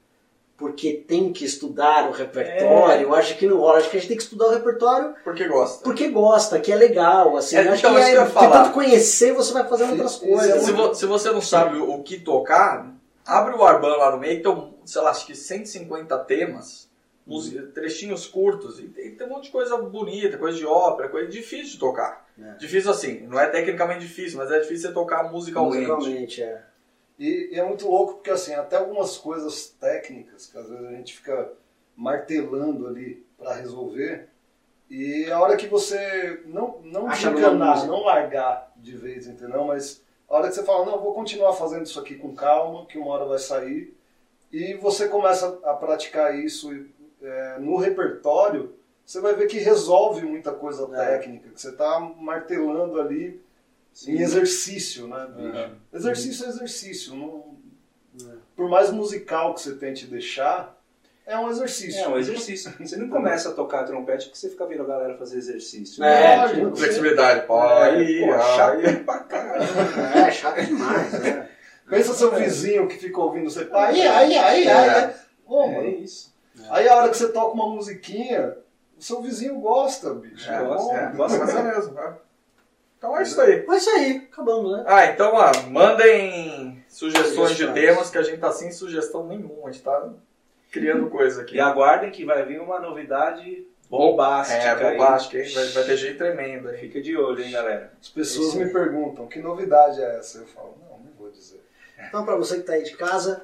porque 0.60 0.92
tem 1.08 1.32
que 1.32 1.42
estudar 1.44 2.06
o 2.06 2.12
repertório, 2.12 3.04
eu 3.04 3.14
acho 3.14 3.36
que 3.38 3.46
não 3.46 3.56
rola. 3.56 3.78
Acho 3.78 3.90
que 3.90 3.96
a 3.96 4.00
gente 4.00 4.08
tem 4.08 4.16
que 4.18 4.22
estudar 4.22 4.46
o 4.48 4.50
repertório 4.50 5.14
Porque 5.24 5.48
gosta. 5.48 5.82
porque 5.82 6.08
gosta, 6.10 6.60
que 6.60 6.70
é 6.70 6.76
legal, 6.76 7.34
assim. 7.38 7.56
É, 7.56 7.60
acho 7.60 7.78
então, 7.78 7.94
que 7.94 8.00
é, 8.02 8.24
que 8.26 8.30
falar. 8.32 8.64
tanto 8.64 8.74
conhecer, 8.74 9.32
você 9.32 9.52
vai 9.54 9.66
fazendo 9.66 9.92
outras 9.92 10.12
Isso- 10.12 10.20
coisas. 10.20 10.62
Se, 10.62 10.70
é 10.70 10.72
vo- 10.74 10.94
se 10.94 11.06
você 11.06 11.30
não 11.32 11.40
sabe 11.40 11.78
o, 11.78 11.90
o 11.94 12.02
que 12.02 12.20
tocar, 12.20 12.94
abre 13.26 13.54
o 13.56 13.64
Arban 13.64 13.96
lá 13.96 14.12
no 14.12 14.18
meio, 14.18 14.36
que 14.36 14.42
tem, 14.42 14.74
sei 14.84 15.00
lá, 15.00 15.10
acho 15.10 15.26
que 15.26 15.34
150 15.34 16.18
temas, 16.18 16.88
música- 17.26 17.62
trechinhos 17.74 18.26
curtos, 18.26 18.78
e 18.78 18.82
tem, 18.88 19.14
tem 19.14 19.26
um 19.26 19.30
monte 19.30 19.44
de 19.44 19.50
coisa 19.50 19.78
bonita, 19.78 20.36
coisa 20.36 20.58
de 20.58 20.66
ópera, 20.66 21.08
coisa 21.08 21.28
difícil 21.30 21.72
de 21.72 21.78
tocar. 21.78 22.26
É. 22.38 22.52
Difícil 22.58 22.90
assim, 22.90 23.20
não 23.26 23.40
é 23.40 23.46
tecnicamente 23.46 24.00
difícil, 24.00 24.36
mas 24.38 24.50
é 24.50 24.60
difícil 24.60 24.88
você 24.88 24.94
tocar 24.94 25.24
musicalmente. 25.32 25.86
Musicalmente, 25.86 26.42
é. 26.42 26.62
E, 27.20 27.50
e 27.52 27.58
é 27.58 27.62
muito 27.62 27.86
louco 27.86 28.14
porque 28.14 28.30
assim, 28.30 28.54
até 28.54 28.76
algumas 28.78 29.18
coisas 29.18 29.68
técnicas 29.78 30.46
que 30.46 30.56
às 30.56 30.70
vezes 30.70 30.86
a 30.86 30.92
gente 30.92 31.14
fica 31.14 31.52
martelando 31.94 32.86
ali 32.88 33.22
para 33.36 33.52
resolver, 33.52 34.28
e 34.88 35.30
a 35.30 35.38
hora 35.38 35.56
que 35.56 35.66
você 35.66 36.42
não, 36.46 36.80
não 36.82 37.06
Acha 37.06 37.30
desencanar, 37.30 37.86
não 37.86 38.04
largar 38.04 38.72
de 38.74 38.96
vez, 38.96 39.26
entendeu? 39.26 39.64
Mas 39.64 40.02
a 40.28 40.34
hora 40.34 40.48
que 40.48 40.54
você 40.54 40.64
fala, 40.64 40.86
não, 40.86 40.98
vou 40.98 41.12
continuar 41.12 41.52
fazendo 41.52 41.84
isso 41.84 42.00
aqui 42.00 42.14
com 42.14 42.34
calma, 42.34 42.86
que 42.86 42.98
uma 42.98 43.10
hora 43.12 43.26
vai 43.26 43.38
sair, 43.38 43.94
e 44.50 44.74
você 44.74 45.06
começa 45.06 45.60
a 45.62 45.74
praticar 45.74 46.36
isso 46.36 46.72
é, 47.22 47.58
no 47.60 47.76
repertório, 47.76 48.74
você 49.04 49.20
vai 49.20 49.34
ver 49.34 49.46
que 49.46 49.58
resolve 49.58 50.24
muita 50.24 50.52
coisa 50.52 50.88
É. 50.94 51.18
técnica, 51.18 51.50
que 51.50 51.60
você 51.60 51.68
está 51.70 52.00
martelando 52.00 52.98
ali 52.98 53.40
em 54.06 54.20
exercício, 54.20 55.06
né, 55.08 55.26
bicho? 55.36 55.76
Exercício 55.92 56.46
é 56.46 56.48
exercício. 56.48 57.14
Não... 57.14 57.58
É. 58.20 58.34
Por 58.56 58.68
mais 58.68 58.90
musical 58.90 59.54
que 59.54 59.60
você 59.60 59.74
tente 59.74 60.06
deixar, 60.06 60.76
é 61.26 61.38
um 61.38 61.48
exercício. 61.48 62.00
É 62.00 62.08
um 62.08 62.18
exercício. 62.18 62.72
Você 62.80 62.96
não 62.96 63.08
começa 63.10 63.50
a 63.50 63.52
tocar 63.52 63.84
trompete 63.84 64.26
porque 64.26 64.38
você 64.38 64.50
fica 64.50 64.66
vendo 64.66 64.82
a 64.82 64.86
galera 64.86 65.16
fazer 65.16 65.38
exercício. 65.38 66.02
É, 66.02 66.36
né? 66.36 66.54
tipo, 66.54 66.76
Flexibilidade, 66.76 67.46
pô, 67.46 67.62
É, 67.62 67.90
aí, 67.90 68.26
pô, 68.26 68.32
aí. 68.32 68.56
chato 68.56 69.04
pra 69.04 69.18
caralho. 69.20 69.62
É, 70.16 70.30
chato 70.32 70.66
demais, 70.66 71.12
né? 71.12 71.48
Pensa 71.88 72.14
seu 72.14 72.32
vizinho 72.34 72.88
que 72.88 72.96
fica 72.98 73.20
ouvindo 73.20 73.50
você. 73.50 73.68
Aí, 73.72 74.02
aí, 74.02 74.36
aí, 74.36 74.68
aí. 74.68 75.10
Ô, 75.46 75.64
É 75.64 75.88
isso. 75.88 76.34
Aí 76.68 76.88
a 76.88 76.96
hora 76.96 77.08
que 77.08 77.16
você 77.16 77.28
toca 77.28 77.54
uma 77.54 77.74
musiquinha, 77.74 78.56
o 78.98 79.02
seu 79.02 79.22
vizinho 79.22 79.58
gosta, 79.60 80.12
bicho. 80.14 80.50
É, 80.50 80.64
gosta, 80.64 80.94
é, 80.94 81.12
gosta 81.12 81.36
é 81.36 81.62
mesmo. 81.62 81.96
Então 83.00 83.18
é 83.18 83.22
isso 83.22 83.40
aí. 83.40 83.64
É 83.66 83.76
isso 83.76 83.90
aí, 83.90 84.28
acabamos, 84.30 84.72
né? 84.72 84.84
Ah, 84.86 85.06
então, 85.06 85.32
ó, 85.32 85.50
mandem 85.70 86.84
sugestões 86.86 87.52
de 87.52 87.56
Sugestões. 87.56 87.72
temas 87.72 88.10
que 88.10 88.18
a 88.18 88.22
gente 88.22 88.38
tá 88.38 88.52
sem 88.52 88.70
sugestão 88.70 89.26
nenhuma. 89.26 89.70
A 89.70 89.72
gente 89.72 89.82
tá 89.82 90.10
criando 90.70 91.08
coisa 91.08 91.40
aqui. 91.40 91.56
E 91.56 91.60
aguardem 91.60 92.10
que 92.10 92.26
vai 92.26 92.44
vir 92.44 92.60
uma 92.60 92.78
novidade 92.78 93.66
bombástica. 93.88 94.62
É, 94.62 94.68
aí. 94.68 94.92
bombástico, 94.92 95.38
hein? 95.38 95.50
Vai, 95.54 95.66
vai 95.68 95.84
ter 95.84 95.96
jeito 95.96 96.18
tremendo 96.18 96.68
aí. 96.68 96.76
Fica 96.76 97.00
de 97.00 97.16
olho, 97.16 97.42
hein, 97.42 97.50
galera. 97.50 97.90
As 97.98 98.10
pessoas 98.10 98.48
Isso 98.48 98.58
me 98.58 98.70
perguntam, 98.70 99.26
que 99.26 99.40
novidade 99.40 100.02
é 100.02 100.18
essa? 100.18 100.36
Eu 100.36 100.46
falo, 100.46 100.76
não, 100.82 100.98
não 100.98 101.12
vou 101.18 101.30
dizer. 101.30 101.64
Então, 102.06 102.22
pra 102.22 102.36
você 102.36 102.58
que 102.58 102.64
tá 102.64 102.74
aí 102.74 102.82
de 102.82 102.98
casa, 102.98 103.42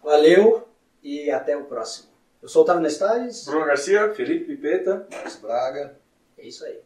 valeu 0.00 0.68
e 1.02 1.28
até 1.28 1.56
o 1.56 1.64
próximo. 1.64 2.08
Eu 2.40 2.48
sou 2.48 2.62
o 2.62 2.64
Otávio 2.64 2.82
Nestares. 2.82 3.46
Bruno 3.46 3.66
Garcia? 3.66 4.14
Felipe 4.14 4.44
Pipeta. 4.44 5.08
Marcos 5.10 5.36
Braga. 5.36 5.98
É 6.38 6.46
isso 6.46 6.64
aí. 6.64 6.78